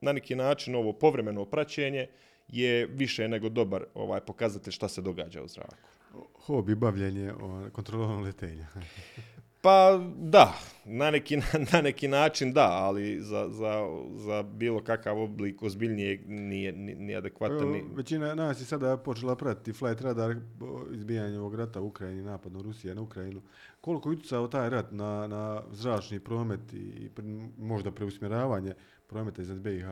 [0.00, 2.06] na neki način ovo povremeno praćenje
[2.48, 5.76] je više nego dobar ovaj pokazatelj šta se događa u zraku.
[6.46, 7.32] Hobi bavljenje
[7.72, 8.66] kontrolom letenja.
[9.60, 11.36] Pa da, na neki,
[11.72, 17.68] na neki način da, ali za, za, za bilo kakav oblik ozbiljnije nije, nije adekvatan.
[17.68, 17.84] Ni...
[17.94, 20.36] Većina nas je sada počela pratiti flight radar
[20.92, 23.42] izbijanje ovog rata u Ukrajini, napad na Rusije na Ukrajinu.
[23.80, 27.10] Koliko je utjecao taj rat na, na zračni promet i
[27.58, 28.74] možda preusmjeravanje
[29.06, 29.86] prometa iz BiH?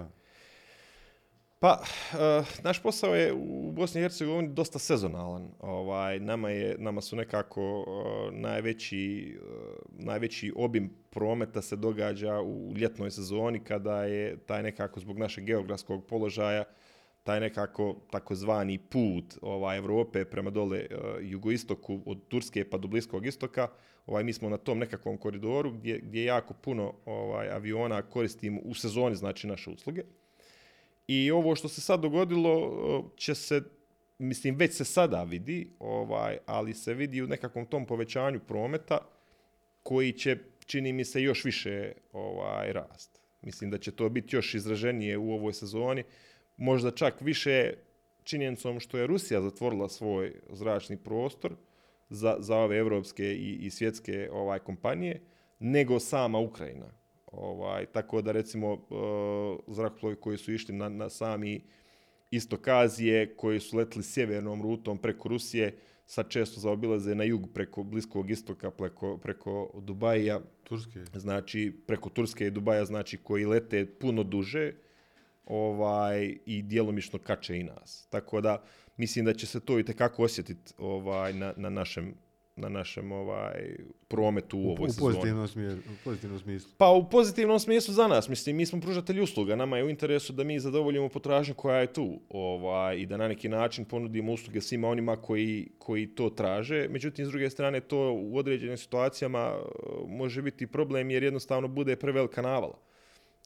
[1.61, 5.49] Pa, uh, naš posao je u Bosni i Hercegovini dosta sezonalan.
[5.61, 12.75] Ovaj, nama, je, nama su nekako uh, najveći, uh, najveći obim prometa se događa u
[12.77, 16.65] ljetnoj sezoni kada je taj nekako zbog našeg geografskog položaja
[17.23, 20.87] taj nekako takozvani put ovaj Evrope prema dole
[21.21, 23.69] jugoistoku od Turske pa do Bliskog istoka,
[24.07, 28.75] ovaj mi smo na tom nekakvom koridoru gdje gdje jako puno ovaj aviona koristimo u
[28.75, 30.03] sezoni znači naše usluge.
[31.09, 33.63] I ovo što se sad dogodilo će se,
[34.19, 38.99] mislim, već se sada vidi, ovaj, ali se vidi u nekakvom tom povećanju prometa
[39.83, 43.21] koji će, čini mi se, još više ovaj rast.
[43.43, 46.05] Mislim da će to biti još izraženije u ovoj sezoni.
[46.57, 47.73] Možda čak više
[48.25, 51.57] činjenicom što je Rusija zatvorila svoj zračni prostor
[52.11, 55.21] za, za ove evropske i, i svjetske ovaj kompanije,
[55.59, 56.98] nego sama Ukrajina.
[57.33, 61.61] Ovaj, tako da recimo uh, zrakoplovi koji su išli na, na sami
[62.31, 67.83] istok Azije, koji su letili sjevernom rutom preko Rusije, sad često zaobilaze na jug preko
[67.83, 70.41] Bliskog istoka, preko, preko Dubaja.
[70.65, 71.05] Turske.
[71.15, 74.73] Znači, preko Turske i Dubaja, znači, koji lete puno duže
[75.47, 78.07] ovaj, i dijelomično kače i nas.
[78.11, 78.63] Tako da,
[78.97, 82.15] mislim da će se to i tekako osjetiti ovaj, na, na našem
[82.59, 83.77] na našem ovaj
[84.09, 85.11] prometu u, u ovoj sezoni.
[85.11, 86.71] U pozitivnom, smjer, u pozitivnom smislu.
[86.79, 90.33] Pa u pozitivnom smislu za nas, mislim, mi smo pružatelji usluga, nama je u interesu
[90.33, 94.61] da mi zadovoljimo potražnju koja je tu ovaj, i da na neki način ponudimo usluge
[94.61, 96.89] svima onima koji, koji to traže.
[96.91, 101.97] Međutim, s druge strane, to u određenim situacijama uh, može biti problem jer jednostavno bude
[101.97, 102.79] prevelika navala.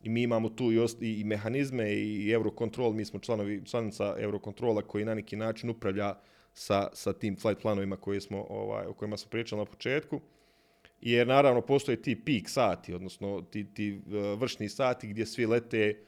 [0.03, 4.83] I mi imamo tu i, ost, i, mehanizme i Eurocontrol, mi smo članovi, članica Eurocontrola
[4.83, 8.94] koji na neki način upravlja uh, sa, sa tim flight planovima koje smo, ovaj, o
[8.94, 10.20] kojima smo pričali na početku.
[11.00, 15.98] Jer naravno postoje ti peak sati, odnosno ti, ti uh, vršni sati gdje svi lete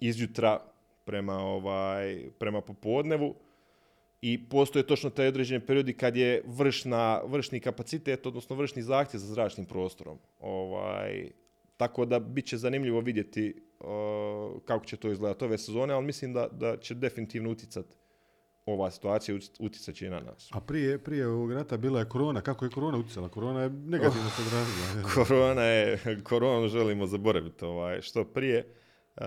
[0.00, 0.60] izjutra
[1.04, 3.34] prema, ovaj, prema popodnevu
[4.22, 9.34] i postoje točno taj određeni periodi kad je vršna, vršni kapacitet, odnosno vršni zahtjev za
[9.34, 10.18] zračnim prostorom.
[10.40, 11.30] Ovaj,
[11.76, 13.86] tako da bit će zanimljivo vidjeti uh,
[14.64, 17.99] kako će to izgledati ove sezone, ali mislim da, da će definitivno uticati
[18.66, 20.50] ova situacija utjecat će i na nas.
[20.52, 22.40] A prije, prije ovog rata bila je korona.
[22.40, 23.28] Kako je korona utjecala?
[23.28, 25.14] Korona je negativno oh, se odrazila.
[25.14, 28.74] korona je, koronu želimo zaboraviti ovaj, što prije.
[29.16, 29.26] Uh,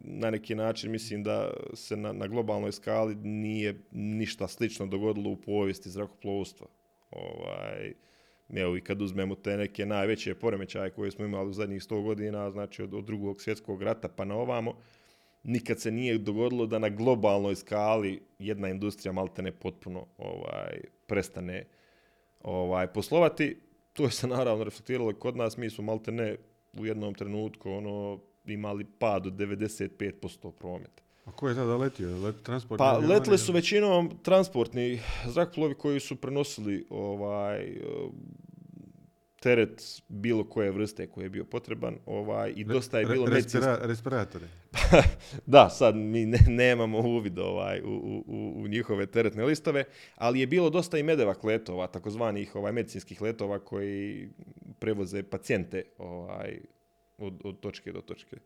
[0.00, 5.36] na neki način mislim da se na, na globalnoj skali nije ništa slično dogodilo u
[5.36, 6.66] povijesti zrakoplovstva.
[7.10, 7.92] Ovaj,
[8.56, 12.50] evo i kad uzmemo te neke najveće poremećaje koje smo imali u zadnjih 100 godina,
[12.50, 14.74] znači od, od drugog svjetskog rata pa na ovamo,
[15.48, 21.64] nikad se nije dogodilo da na globalnoj skali jedna industrija maltene potpuno ovaj, prestane
[22.40, 23.56] ovaj, poslovati.
[23.92, 26.36] To je se naravno reflektiralo kod nas, mi smo maltene
[26.78, 31.02] u jednom trenutku ono, imali pad od 95% prometa.
[31.24, 32.16] A ko je tada letio?
[32.16, 32.36] Let,
[32.78, 37.76] pa letili su većinom transportni zrakoplovi koji su prenosili ovaj,
[39.40, 43.78] teret bilo koje vrste koji je bio potreban ovaj, i dosta je bilo Re, respira,
[43.82, 44.46] respiratore.
[45.46, 50.46] da, sad mi ne, nemamo uvid ovaj, u, u, u, njihove teretne listove, ali je
[50.46, 54.28] bilo dosta i medevak letova, takozvanih ovaj, medicinskih letova koji
[54.78, 56.58] prevoze pacijente ovaj,
[57.18, 58.36] od, od točke do točke.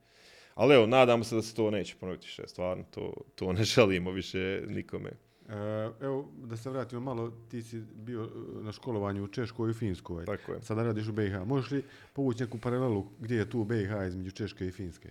[0.55, 4.11] Ali evo, nadamo se da se to neće ponoviti še, stvarno, to, to ne želimo
[4.11, 5.11] više nikome.
[5.49, 5.55] E,
[6.01, 10.25] evo, da se vratimo malo, ti si bio e, na školovanju u Češkoj i Finskoj.
[10.25, 10.63] Tako je.
[10.63, 11.45] Sada radiš u BiH.
[11.47, 15.09] Možeš li povući neku paralelu gdje je tu BiH između Češke i Finske?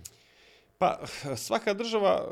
[0.78, 1.00] Pa
[1.48, 2.28] svaka država,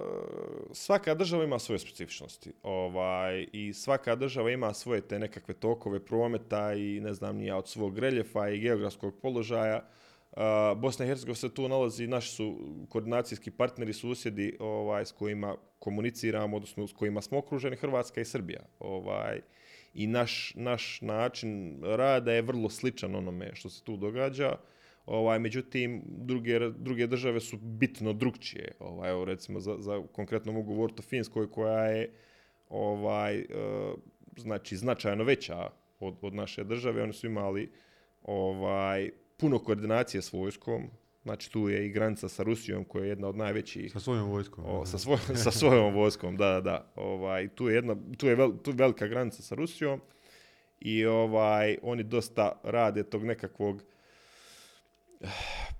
[0.71, 2.53] svaka država ima svoje specifičnosti.
[2.63, 7.67] Ovaj, I svaka država ima svoje te nekakve tokove prometa i ne znam ja od
[7.67, 9.83] svog reljefa i geografskog položaja.
[10.75, 12.57] Bosna i Hercegovina se tu nalazi, naši su
[12.89, 18.61] koordinacijski partneri, susjedi ovaj, s kojima komuniciramo, odnosno s kojima smo okruženi, Hrvatska i Srbija.
[18.79, 19.41] Ovaj,
[19.93, 24.55] I naš, naš način rada je vrlo sličan onome što se tu događa.
[25.05, 28.71] Ovaj, međutim, druge, druge države su bitno drugčije.
[28.79, 32.13] Ovaj, evo, recimo, za, za konkretno mogu govoriti o Finskoj koja je
[32.69, 33.45] ovaj, e,
[34.37, 37.03] znači, značajno veća od, od naše države.
[37.03, 37.71] Oni su imali
[38.21, 39.09] ovaj,
[39.39, 40.89] puno koordinacije s vojskom,
[41.23, 43.91] znači tu je i granica sa Rusijom koja je jedna od najvećih.
[43.91, 44.63] Sa svojom vojskom.
[44.67, 46.91] O, sa, svoj, sa svojom vojskom, da, da.
[46.95, 50.01] Ovaj, tu je, jedna, tu je vel, tu velika granica sa Rusijom
[50.79, 53.83] i ovaj, oni dosta rade tog nekakvog
[55.21, 55.27] eh,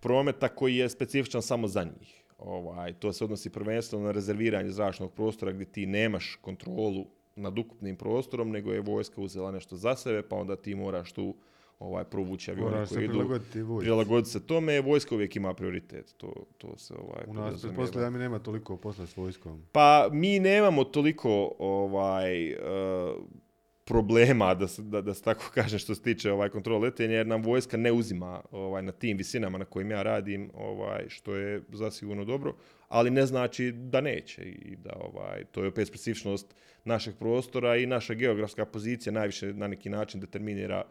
[0.01, 2.23] prometa koji je specifičan samo za njih.
[2.37, 7.95] Ovaj, to se odnosi prvenstveno na rezerviranje zračnog prostora gdje ti nemaš kontrolu nad ukupnim
[7.95, 11.35] prostorom, nego je vojska uzela nešto za sebe, pa onda ti moraš tu
[11.79, 13.39] ovaj provući avione koji idu.
[13.79, 16.13] Prilagoditi se tome, vojska uvijek ima prioritet.
[16.17, 19.63] To, to se ovaj U nas pretpostavljam mi nema toliko posla s vojskom.
[19.71, 22.59] Pa mi nemamo toliko ovaj uh,
[23.89, 27.27] problema da se, da, da se tako kaže što se tiče ovaj kontrole letenja jer
[27.27, 31.61] nam vojska ne uzima ovaj na tim visinama na kojim ja radim ovaj što je
[31.73, 32.55] zasigurno dobro
[32.87, 37.85] ali ne znači da neće i da ovaj to je opet specifičnost našeg prostora i
[37.85, 40.83] naša geografska pozicija najviše na neki način determinira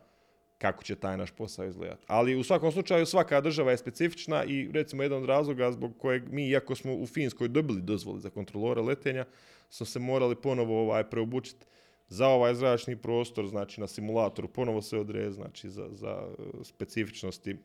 [0.58, 2.04] kako će taj naš posao izgledati.
[2.06, 6.32] Ali u svakom slučaju svaka država je specifična i recimo jedan od razloga zbog kojeg
[6.32, 9.24] mi, iako smo u Finskoj dobili dozvoli za kontrolore letenja,
[9.70, 11.66] smo se morali ponovo ovaj, preobučiti
[12.08, 16.28] za ovaj zračni prostor, znači na simulatoru, ponovo se odreze, znači za, za
[16.62, 17.56] specifičnosti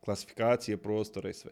[0.00, 1.50] klasifikacije prostora i sve.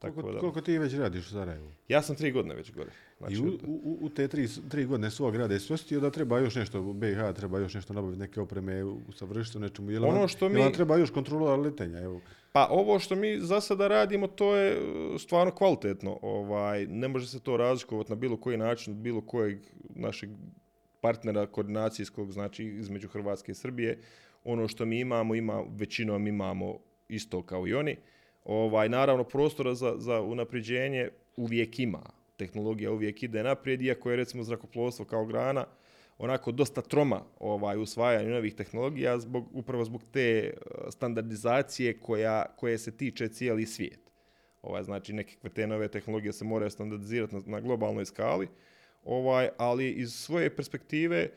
[0.00, 1.72] Tako koliko, da, koliko ti već radiš u Sarajevu?
[1.88, 2.90] Ja sam tri godine već gore.
[3.18, 6.38] Znači, I u, u, u, te tri, tri godine svog rada je osjetio da treba
[6.38, 9.90] još nešto, BiH treba još nešto nabaviti, neke opreme, usavršiti nečemu.
[9.90, 10.72] Je ono što mi...
[10.72, 11.98] treba još kontrolora letenja?
[11.98, 12.20] Evo.
[12.52, 16.18] Pa ovo što mi za sada radimo, to je e, stvarno kvalitetno.
[16.22, 19.58] Ovaj, ne može se to razlikovati na bilo koji način od bilo kojeg
[19.94, 20.30] našeg
[21.00, 23.98] partnera koordinacijskog, znači između Hrvatske i Srbije.
[24.44, 27.96] Ono što mi imamo, ima, većinom imamo isto kao i oni.
[28.44, 32.02] Ovaj, naravno, prostora za, za unapređenje uvijek ima.
[32.36, 35.66] Tehnologija uvijek ide naprijed, iako je recimo zrakoplovstvo kao grana
[36.20, 40.50] onako dosta troma ovaj usvajanju novih tehnologija zbog upravo zbog te eh,
[40.90, 44.00] standardizacije koja koje se tiče cijeli svijet.
[44.62, 48.48] Ovaj znači neke te nove tehnologije se moraju standardizirati na, na globalnoj skali.
[49.04, 51.30] Ovaj ali iz svoje perspektive uh,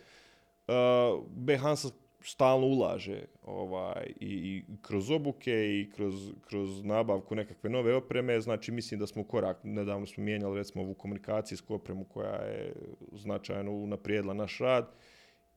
[0.67, 1.87] eh, Behance
[2.23, 8.41] stalno ulaže ovaj, i, i kroz obuke i kroz, kroz nabavku nekakve nove opreme.
[8.41, 12.73] Znači, mislim da smo korak, nedavno smo mijenjali recimo ovu komunikacijsku opremu koja je
[13.11, 14.91] značajno unaprijedila naš rad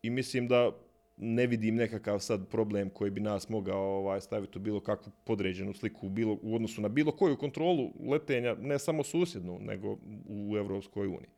[0.03, 0.73] i mislim da
[1.17, 5.75] ne vidim nekakav sad problem koji bi nas mogao ovaj, staviti u bilo kakvu podređenu
[5.75, 9.97] sliku bilo, u odnosu na bilo koju kontrolu letenja, ne samo susjednu, nego
[10.29, 11.31] u Evropskoj uniji.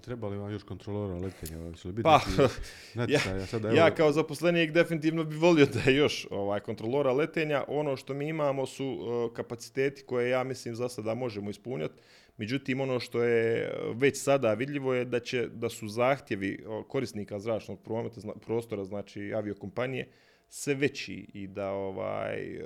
[0.00, 1.58] Treba li vam još kontrolora letenja?
[1.84, 2.42] Biti Pa, neki
[2.94, 3.42] natječaj?
[3.42, 7.64] A sada, evo, Ja kao zaposlenik definitivno bi volio da je još ovaj kontrolora letenja.
[7.68, 11.94] Ono što mi imamo su uh, kapaciteti koje ja mislim za sada možemo ispunjati.
[12.36, 17.38] Međutim, ono što je uh, već sada vidljivo je da će da su zahtjevi korisnika
[17.38, 20.08] zračnog prometa, zna- prostora, znači aviokompanije,
[20.48, 22.64] sve veći i da ovaj uh,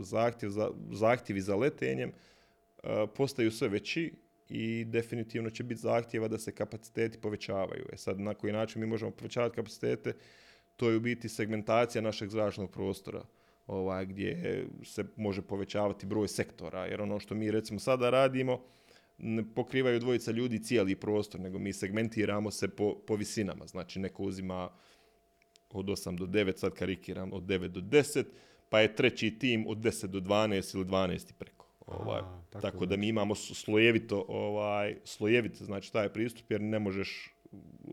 [0.00, 2.12] zahtjev za, zahtjevi za letenjem
[3.14, 4.12] postaju sve veći
[4.48, 7.86] i definitivno će biti zahtjeva da se kapaciteti povećavaju.
[7.92, 10.12] E sad, na koji način mi možemo povećavati kapacitete,
[10.76, 13.24] to je u biti segmentacija našeg zračnog prostora
[13.68, 18.60] ovaj, gdje se može povećavati broj sektora, jer ono što mi recimo sada radimo,
[19.18, 23.66] ne pokrivaju dvojica ljudi cijeli prostor, nego mi segmentiramo se po, po visinama.
[23.66, 24.70] Znači, neko uzima
[25.70, 28.24] od 8 do 9, sad karikiram, od 9 do 10,
[28.68, 31.57] pa je treći tim od 10 do 12 ili 12 i preko.
[31.88, 32.20] Ovaj,
[32.50, 37.34] tako, tako da mi imamo slojevito, ovaj, slojevito, znači taj pristup, jer ne možeš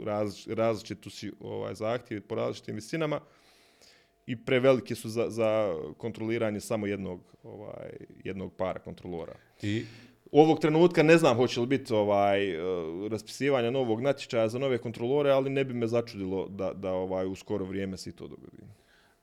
[0.06, 3.20] različ, različitu si ovaj, zahtjevi po različitim visinama
[4.28, 7.89] i prevelike su za, za kontroliranje samo jednog, ovaj,
[8.24, 9.36] jednog para kontrolora.
[9.62, 9.86] I
[10.32, 12.60] Ovog trenutka ne znam hoće li biti ovaj eh,
[13.10, 17.36] raspisivanja novog natječaja za nove kontrolore, ali ne bi me začudilo da, da ovaj u
[17.36, 18.58] skoro vrijeme se i to dogodi.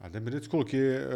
[0.02, 1.06] A da mi reći koliki je e,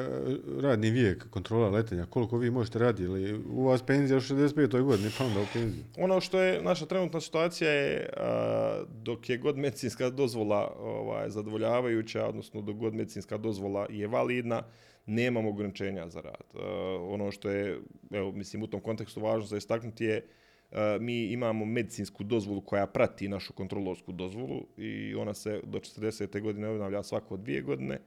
[0.60, 4.82] radni vijek kontrola letenja, koliko vi možete raditi, ili u vas penzija u 65.
[4.82, 5.84] godini, pa onda u penziju.
[5.98, 12.26] Ono što je naša trenutna situacija je a, dok je god medicinska dozvola ovaj, zadovoljavajuća,
[12.26, 14.62] odnosno dok god medicinska dozvola je validna,
[15.06, 16.44] nemamo ograničenja za rad.
[16.54, 17.80] A, ono što je,
[18.10, 20.26] evo, mislim, u tom kontekstu važno za istaknuti je
[21.00, 26.40] mi imamo medicinsku dozvolu koja prati našu kontrolorsku dozvolu i ona se do 40.
[26.40, 27.98] godine obnavlja svako dvije godine,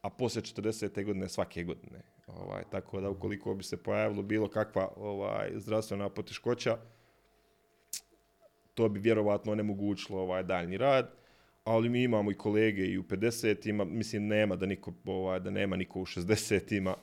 [0.00, 1.04] a poslije 40.
[1.04, 2.02] godine svake godine.
[2.26, 6.78] Ovaj, tako da ukoliko bi se pojavilo bilo kakva ovaj, zdravstvena poteškoća,
[8.74, 11.10] to bi vjerovatno onemogućilo ovaj daljni rad,
[11.64, 15.76] ali mi imamo i kolege i u 50-ima, mislim nema da niko ovaj da nema
[15.76, 16.94] niko u 60-ima,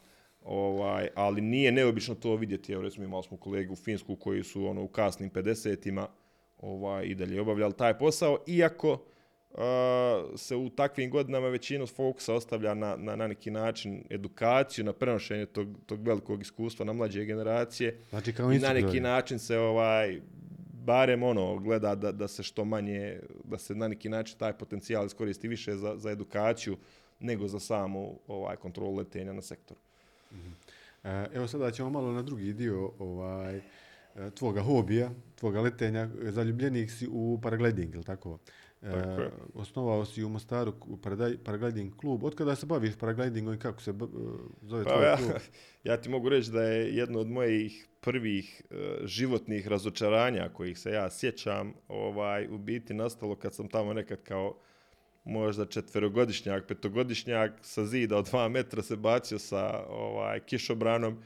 [0.46, 2.74] ovaj ali nije neobično to vidjeti.
[2.74, 6.08] Evo recimo imali smo kolegu u Finsku koji su ono u kasnim 50-ima
[6.58, 9.04] ovaj i dalje obavljali taj posao iako
[10.36, 15.46] se u takvim godinama većinu fokusa ostavlja na, na, na neki način edukaciju, na prenošenje
[15.46, 20.22] tog, tog velikog iskustva na mlađe generacije Znači kao i na neki način se ovaj
[20.86, 25.06] barem ono gleda da, da se što manje, da se na neki način taj potencijal
[25.06, 26.78] iskoristi više za, za edukaciju
[27.20, 29.80] nego za samu ovaj kontrolu letenja na sektoru.
[31.04, 33.62] E, Evo sada ćemo malo na drugi dio ovaj, e,
[34.36, 36.10] tvoga hobija, tvoga letenja.
[36.22, 38.40] Zaljubljenik si u paragliding, ili tako?
[38.82, 39.32] E, Tako je.
[39.54, 40.74] osnovao si u Mostaru
[41.44, 42.24] paragliding klub.
[42.24, 43.94] Od kada se baviš paraglidingom i kako se
[44.62, 45.32] zove Pa tvoj ja, klub?
[45.84, 50.92] ja ti mogu reći da je jedno od mojih prvih e, životnih razočaranja kojih se
[50.92, 54.58] ja sjećam ovaj u biti nastalo kad sam tamo nekad kao
[55.24, 61.18] možda četverogodišnjak, petogodišnjak sa zida od dva metra se bacio sa ovaj kišobranom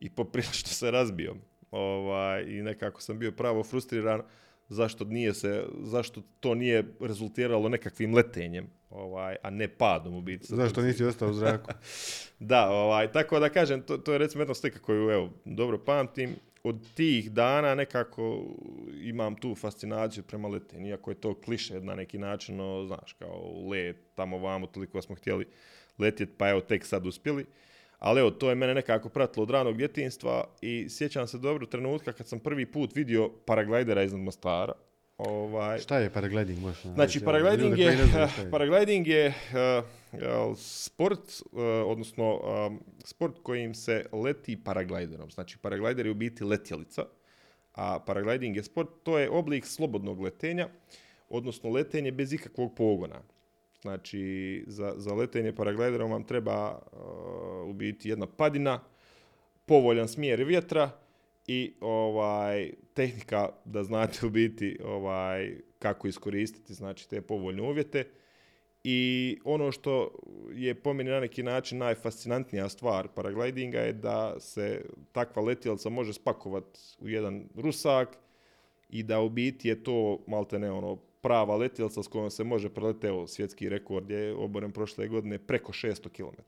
[0.00, 1.34] i poprilično se razbio.
[1.70, 4.22] Ovaj, I nekako sam bio pravo frustriran
[4.68, 10.46] zašto nije se, zašto to nije rezultiralo nekakvim letenjem, ovaj, a ne padom u biti.
[10.48, 11.70] Zašto nisi ostao u zraku?
[12.38, 16.36] da, ovaj, tako da kažem, to, to je recimo jedna slika koju evo, dobro pamtim.
[16.62, 18.44] Od tih dana nekako
[19.02, 23.68] imam tu fascinaciju prema letenju, iako je to kliše na neki način, no, znaš, kao
[23.70, 25.46] let, tamo vamo, toliko smo htjeli
[25.98, 27.46] letjeti, pa evo tek sad uspjeli.
[28.04, 32.12] Ali evo, to je mene nekako pratilo od ranog djetinstva i sjećam se dobro trenutka
[32.12, 34.72] kad sam prvi put vidio paraglidera iznad Mostara.
[35.18, 36.58] Ovaj, Šta je paragliding?
[36.58, 37.98] Možeš nam Znači, paragliding je,
[38.50, 45.30] paragliding je uh, uh, sport, uh, odnosno um, sport kojim se leti paragliderom.
[45.30, 47.04] Znači, paraglider je u biti letjelica,
[47.74, 50.68] a paragliding je sport, to je oblik slobodnog letenja,
[51.28, 53.22] odnosno letenje bez ikakvog pogona.
[53.84, 58.80] Znači, za, za letenje paragliderom vam treba uh, u biti jedna padina,
[59.66, 60.90] povoljan smjer vjetra
[61.46, 68.04] i ovaj tehnika da znate u biti ovaj kako iskoristiti znači te povoljne uvjete.
[68.84, 70.10] I ono što
[70.52, 76.12] je po meni na neki način najfascinantnija stvar paraglidinga je da se takva letjelica može
[76.12, 78.08] spakovati u jedan rusak
[78.88, 82.68] i da u biti je to malte ne ono prava letjelica s kojom se može
[82.68, 86.42] preleteo svjetski rekord je oboren prošle godine preko 600 km.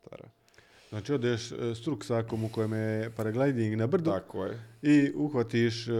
[0.88, 4.60] Znači odeš e, s ruksakom u kojem je paragliding na brdu Tako je.
[4.82, 5.92] i uhvatiš e,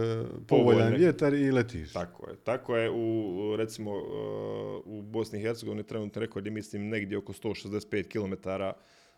[0.47, 1.93] povoljan vjetar i letiš.
[1.93, 2.35] Tako je.
[2.43, 4.01] Tako je u, recimo, uh,
[4.85, 8.49] u Bosni i Hercegovini trenutno rekord je, mislim, negdje oko 165 km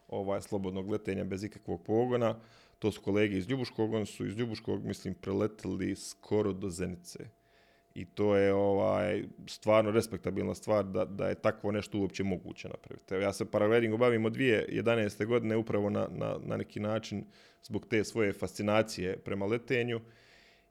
[0.08, 2.36] ovaj, slobodnog letenja bez ikakvog pogona.
[2.80, 7.39] To su kolege iz Ljubuškog, oni su iz Ljubuškog, mislim, preletili skoro do Zenice.
[8.00, 13.14] I to je ovaj, stvarno respektabilna stvar da, da je takvo nešto uopće moguće napraviti.
[13.14, 15.26] Evo, ja se paraglidingom bavim od 2011.
[15.26, 17.26] godine upravo na, na, na neki način
[17.64, 20.00] zbog te svoje fascinacije prema letenju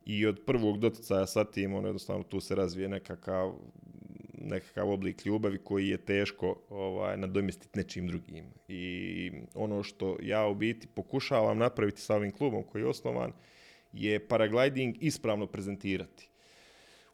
[0.04, 3.52] i od prvog doticaja sa tim, ono jednostavno tu se razvije nekakav,
[4.32, 8.44] nekakav oblik ljubavi koji je teško ovaj, nadomjestiti nečim drugim.
[8.68, 13.32] I ono što ja u biti pokušavam napraviti sa ovim klubom koji je osnovan
[13.92, 16.30] je paragliding ispravno prezentirati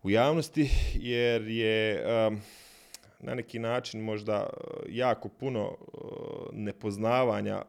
[0.05, 2.05] u javnosti jer je
[3.25, 5.79] na neki način možda uh, jako puno uh,
[6.53, 7.63] nepoznavanja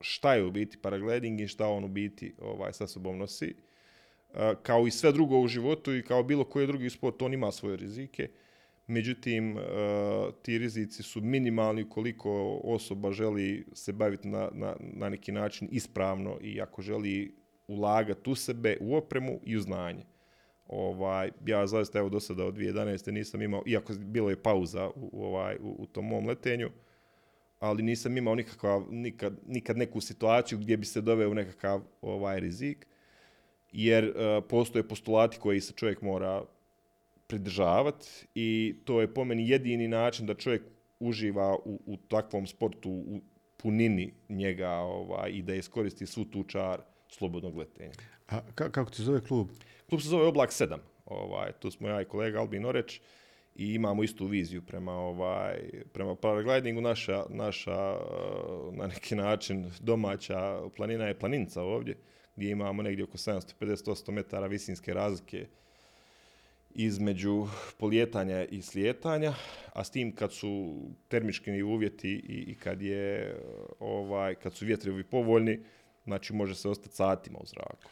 [0.00, 3.54] šta je u biti paragliding i šta on u biti ovaj, sa sobom nosi.
[4.30, 7.52] Uh, kao i sve drugo u životu i kao bilo koji drugi sport, on ima
[7.52, 8.28] svoje rizike.
[8.88, 9.58] Međutim,
[10.42, 16.38] ti rizici su minimalni koliko osoba želi se baviti na, na, na neki način ispravno
[16.40, 17.34] i ako želi
[17.68, 20.04] ulagati u sebe, u opremu i u znanje.
[20.68, 23.10] Ovaj, ja zaista evo do sada od 2011.
[23.10, 26.70] nisam imao, iako bilo je pauza u, u, ovaj, u, u tom mom letenju,
[27.60, 32.40] ali nisam imao nikakav, nikad, nikad neku situaciju gdje bi se doveo u nekakav ovaj
[32.40, 32.86] rizik,
[33.72, 36.42] jer uh, postoje postulati koji se čovjek mora
[37.26, 40.62] pridržavati i to je po meni jedini način da čovjek
[41.00, 43.20] uživa u, u takvom sportu u
[43.56, 47.92] punini njega ovaj, i da iskoristi svu tu čar slobodnog letenja.
[48.28, 49.48] A ka, kako ti zove klub?
[49.88, 50.78] Klub se zove Oblak 7.
[51.04, 53.00] Ovaj, tu smo ja i kolega Albin Oreć
[53.54, 57.96] i imamo istu viziju prema ovaj prema paraglidingu naša naša
[58.72, 61.96] na neki način domaća planina je planinca ovdje
[62.36, 65.46] gdje imamo negdje oko 750-800 metara visinske razlike
[66.74, 67.46] između
[67.78, 69.34] polijetanja i slijetanja,
[69.72, 73.36] a s tim kad su termički uvjeti i, i kad je
[73.78, 75.60] ovaj kad su vjetrovi povoljni,
[76.04, 77.90] znači može se ostati satima u zraku.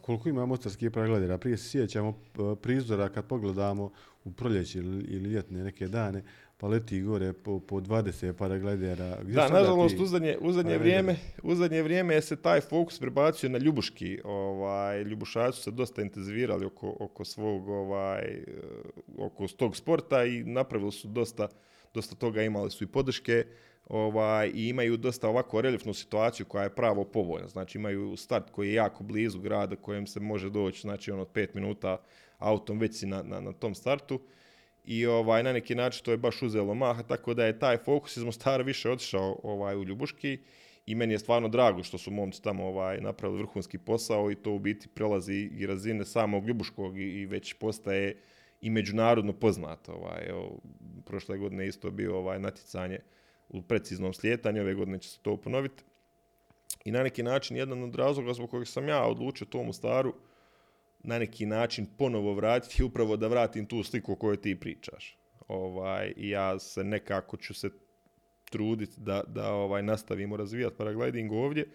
[0.00, 1.38] Koliko ima mostarskih paraglidera?
[1.38, 3.90] Prije se sjećamo e, prizora kad pogledamo
[4.24, 6.22] u proljeće ili, ljetne neke dane,
[6.56, 9.18] pa leti gore po, po 20 paraglidera.
[9.22, 10.78] Gdje Da, nažalost, ti u zadnje, u zadnje paraglideri?
[10.78, 14.20] vrijeme, u zadnje vrijeme se taj fokus prebacio na Ljubuški.
[14.24, 18.42] Ovaj, Ljubušaci su se dosta intenzivirali oko, oko svog, ovaj, eh,
[19.18, 21.48] oko tog sporta i napravili su dosta,
[21.94, 23.44] dosta toga, imali su i podrške
[23.86, 27.48] ovaj, i imaju dosta ovako reljefnu situaciju koja je pravo povoljna.
[27.48, 31.32] Znači imaju start koji je jako blizu grada kojem se može doći, znači ono od
[31.32, 31.96] 5 minuta
[32.38, 34.20] autom već si na, na, na tom startu
[34.84, 38.16] i ovaj na neki način to je baš uzelo maha, tako da je taj fokus
[38.16, 40.38] iz Mostara više otišao ovaj u Ljubuški
[40.86, 44.52] i meni je stvarno drago što su momci tamo ovaj napravili vrhunski posao i to
[44.52, 48.16] u biti prelazi i razine samog Ljubuškog i, već postaje
[48.60, 49.92] i međunarodno poznato.
[49.92, 50.58] Ovaj, evo,
[51.04, 52.98] prošle godine isto bio ovaj natjecanje
[53.48, 55.84] u preciznom slijetanju, ove godine će se to ponoviti.
[56.84, 60.14] I na neki način jedan od razloga zbog kojeg sam ja odlučio to u Mostaru
[60.98, 65.18] na neki način ponovo vratiti upravo da vratim tu sliku o kojoj ti pričaš.
[65.48, 67.70] Ovaj, ja se nekako ću se
[68.50, 71.66] truditi da, da ovaj nastavimo razvijati paragliding ovdje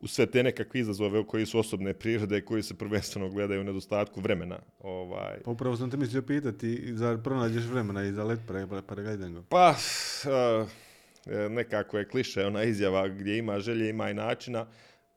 [0.00, 4.20] u sve te nekakve izazove koji su osobne prirode koji se prvenstveno gledaju u nedostatku
[4.20, 4.58] vremena.
[4.80, 9.44] Ovaj, Pa upravo sam te mislio pitati, zar pronađeš vremena i za let para- paraglidingom?
[9.48, 10.68] Pa, uh,
[11.50, 14.66] nekako je kliše ona izjava gdje ima želje, ima i načina,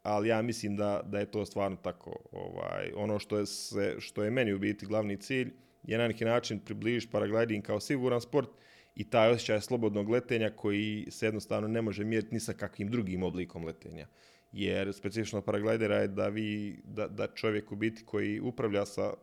[0.04, 2.16] ali ja mislim da, da je to stvarno tako.
[2.32, 5.54] Ovaj, ono što je, se, što je meni u biti glavni cilj
[5.84, 8.50] je na neki način približiti paragliding kao siguran sport
[8.96, 13.24] i taj osjećaj slobodnog letenja koji se jednostavno ne može mjeriti ni sa kakvim drugim
[13.24, 14.08] oblikom letenja.
[14.52, 19.14] Jer specifično paraglidera je da, vi, da, da čovjek u biti koji upravlja sa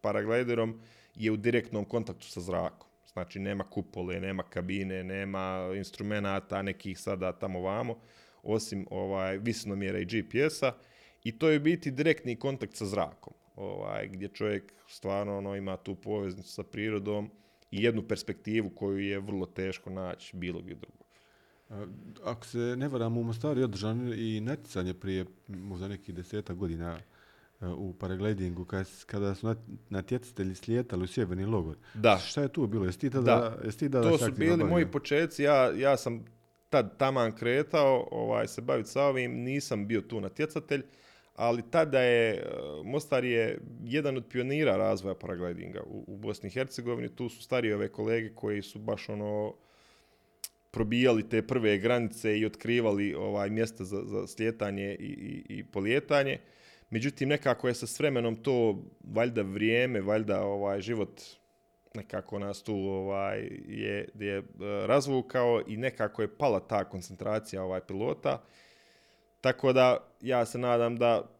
[0.00, 0.80] paragliderom
[1.14, 2.89] je u direktnom kontaktu sa zrakom.
[3.12, 8.00] Znači nema kupole, nema kabine, nema instrumenata nekih sada tamo vamo,
[8.42, 10.72] osim ovaj visinomjera i GPS-a
[11.24, 13.34] i to je biti direktni kontakt sa zrakom.
[13.56, 17.30] Ovaj gdje čovjek stvarno ono ima tu poveznicu sa prirodom
[17.70, 21.04] i jednu perspektivu koju je vrlo teško naći bilo gdje drugo.
[22.24, 23.68] Ako se ne varam, u Mostaru je
[24.16, 26.98] i natjecanje prije možda nekih deseta godina
[27.60, 28.64] u paraglidingu,
[29.06, 31.76] kada, su nat- natjecatelji slijetali u sjeverni logor.
[31.94, 32.18] Da.
[32.18, 32.84] Šta je tu bilo?
[32.84, 33.58] Jesi ti tada, Da.
[33.64, 36.24] jesi ti tada to su bili moji početci, ja, ja sam
[36.68, 40.82] tad taman kretao ovaj, se baviti sa ovim, nisam bio tu natjecatelj,
[41.34, 42.42] ali tada je, eh,
[42.84, 47.74] Mostar je jedan od pionira razvoja paraglidinga u, u Bosni i Hercegovini, tu su starije
[47.74, 49.54] ove kolege koji su baš ono
[50.70, 56.38] probijali te prve granice i otkrivali ovaj mjesta za, za slijetanje i, i, i polijetanje.
[56.90, 61.20] Međutim, nekako je sa s vremenom to, valjda vrijeme, valjda ovaj život
[61.94, 63.38] nekako nas tu ovaj,
[63.68, 64.42] je, je e,
[64.86, 68.42] razvukao i nekako je pala ta koncentracija ovaj pilota.
[69.40, 71.30] Tako da ja se nadam da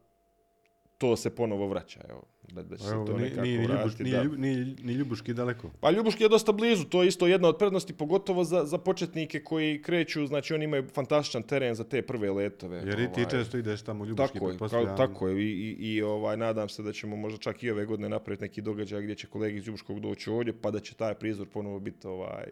[0.99, 2.01] to se ponovo vraća.
[2.09, 2.30] Evo.
[2.53, 5.71] Da, da će Pa se to nekako nije, vratiti, nije nije- ni Ljubuški daleko.
[5.81, 9.41] Pa Ljubuški je dosta blizu, to je isto jedna od prednosti, pogotovo za, za početnike
[9.45, 12.77] koji kreću, znači oni imaju fantastičan teren za te prve letove.
[12.77, 13.31] Jer i ti ovaj.
[13.31, 15.43] često ideš tamo u Ljubuški, Tako je, kao, tako je.
[15.43, 18.63] I, i, i, ovaj, nadam se da ćemo možda čak i ove godine napraviti neki
[18.63, 22.07] događaj gdje će kolege iz Ljubuškog doći ovdje, pa da će taj prizor ponovo biti
[22.07, 22.47] ovaj,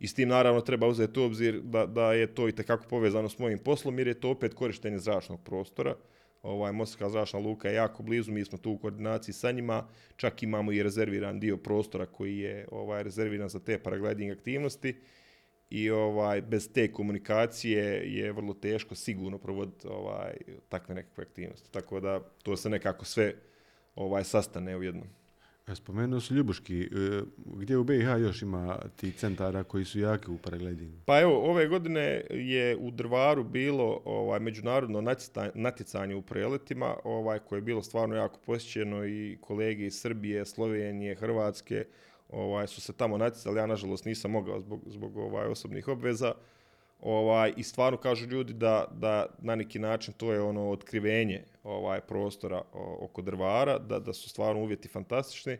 [0.00, 2.52] i s tim naravno treba uzeti u obzir da, da je to i
[2.90, 5.94] povezano s mojim poslom, jer je to opet korištenje zračnog prostora.
[6.46, 10.42] Ovaj, Mostarska zračna luka je jako blizu, mi smo tu u koordinaciji sa njima, čak
[10.42, 14.94] imamo i rezerviran dio prostora koji je ovaj, rezerviran za te paragliding aktivnosti
[15.70, 20.36] i ovaj bez te komunikacije je vrlo teško sigurno provoditi ovaj
[20.68, 21.72] takve nekakve aktivnosti.
[21.72, 23.34] Tako da to se nekako sve
[23.94, 25.08] ovaj sastane u jednom.
[25.66, 26.82] E, Spomenuo si Ljubuški.
[26.82, 30.96] e, Gdje u BiH još ima ti centara koji su jaki u paraglidingu?
[31.04, 35.14] Pa evo, ove godine je u Drvaru bilo ovaj međunarodno
[35.54, 41.14] natjecanje u preletima, ovaj koje je bilo stvarno jako posjećeno i kolege iz Srbije, Slovenije,
[41.14, 41.84] Hrvatske,
[42.28, 43.58] ovaj su se tamo natjecali.
[43.58, 46.32] Ja nažalost nisam mogao zbog zbog ovaj osobnih obveza.
[47.00, 52.00] Ovaj i stvarno kažu ljudi da, da na neki način to je ono otkrivenje ovaj
[52.00, 52.62] prostora
[53.00, 55.58] oko Drvara, da, da su stvarno uvjeti fantastični.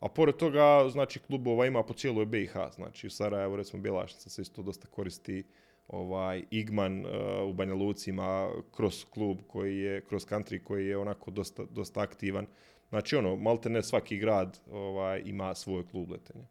[0.00, 2.52] A pored toga, znači, klubova ima po cijeloj BiH.
[2.74, 5.44] Znači, u Sarajevu, recimo, Bjelašnica se isto dosta koristi.
[5.88, 7.12] Ovaj, Igman uh,
[7.48, 12.00] u Banja Luci ima cross klub koji je, cross country koji je onako dosta, dosta
[12.00, 12.46] aktivan.
[12.88, 16.46] Znači, ono, malte ne svaki grad ovaj, ima svoj klub letenja.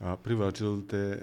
[0.00, 1.18] A privlači li te e,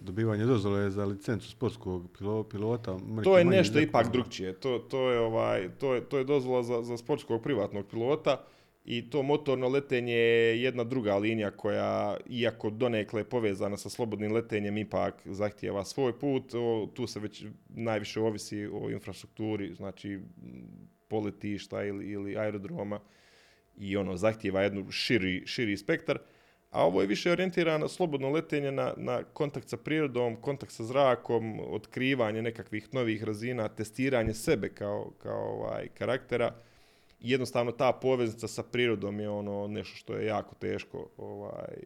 [0.00, 2.98] dobivanje dozvole za licencu sportskog pilo- pilota?
[3.24, 4.52] To je nešto ipak drugčije.
[4.52, 8.44] To, to, je, ovaj, to, je, to je dozvola za, za sportskog privatnog pilota
[8.84, 14.32] i to motorno letenje je jedna druga linija koja, iako donekle je povezana sa slobodnim
[14.32, 16.54] letenjem, ipak zahtijeva svoj put.
[16.54, 20.20] O, tu se već najviše ovisi o infrastrukturi, znači
[21.08, 23.00] poletišta ili, ili aerodroma
[23.76, 26.18] i ono zahtijeva jednu širi, širi spektar.
[26.72, 31.60] A ovo je više orijentirano slobodno letenje, na, na kontakt sa prirodom, kontakt sa zrakom,
[31.70, 36.54] otkrivanje nekakvih novih razina, testiranje sebe kao, kao ovaj, karaktera.
[37.20, 41.76] Jednostavno ta poveznica sa prirodom je ono nešto što je jako teško ovaj,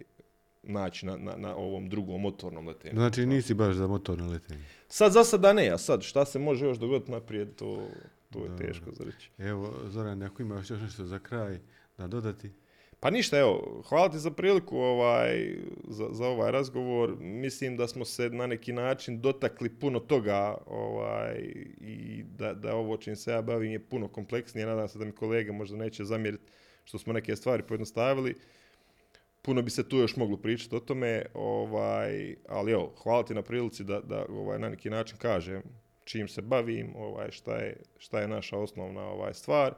[0.63, 2.95] naći na, na, na ovom drugom motornom letenju.
[2.95, 4.65] Znači nisi baš za motorno letenje.
[4.89, 7.89] Sad za sada ne, a sad šta se može još dogoditi naprijed, to,
[8.31, 9.31] to je teško za reći.
[9.39, 11.59] Evo, Zoran, ako imaš još nešto za kraj
[11.99, 12.51] da dodati.
[13.01, 15.57] Pa ništa, evo, hvala ti za priliku ovaj,
[15.89, 17.17] za, za ovaj razgovor.
[17.21, 21.37] Mislim da smo se na neki način dotakli puno toga ovaj,
[21.81, 24.67] i da, da ovo čim se ja bavim je puno kompleksnije.
[24.67, 26.45] Nadam se da mi kolege možda neće zamjeriti
[26.85, 28.35] što smo neke stvari pojednostavili.
[29.43, 33.43] Puno bi se tu još moglo pričati o tome, ovaj, ali evo, hvala ti na
[33.43, 35.63] prilici da, da ovaj, na neki način kažem
[36.05, 39.75] čim se bavim, ovaj, šta, je, šta je naša osnovna ovaj, stvar.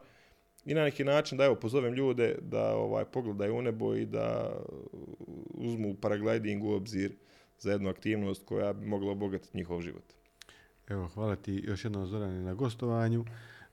[0.68, 4.56] I na neki način da evo pozovem ljude da ovaj pogledaju u nebo i da
[5.54, 7.12] uzmu paragliding u obzir
[7.58, 10.04] za jednu aktivnost koja bi mogla obogatiti njihov život.
[10.88, 13.24] Evo, hvala ti još jednom Zorane na gostovanju.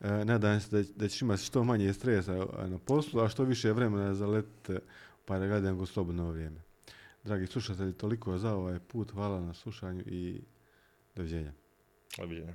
[0.02, 3.44] E, nadam se da, da ćeš imati što manje stresa e, na poslu, a što
[3.44, 4.80] više vremena za let e,
[5.26, 6.62] paragliding u slobodno vrijeme.
[7.24, 9.12] Dragi slušatelji, toliko za ovaj put.
[9.12, 10.42] Hvala na slušanju i
[11.16, 11.52] doviđenja.
[12.18, 12.54] Doviđenja.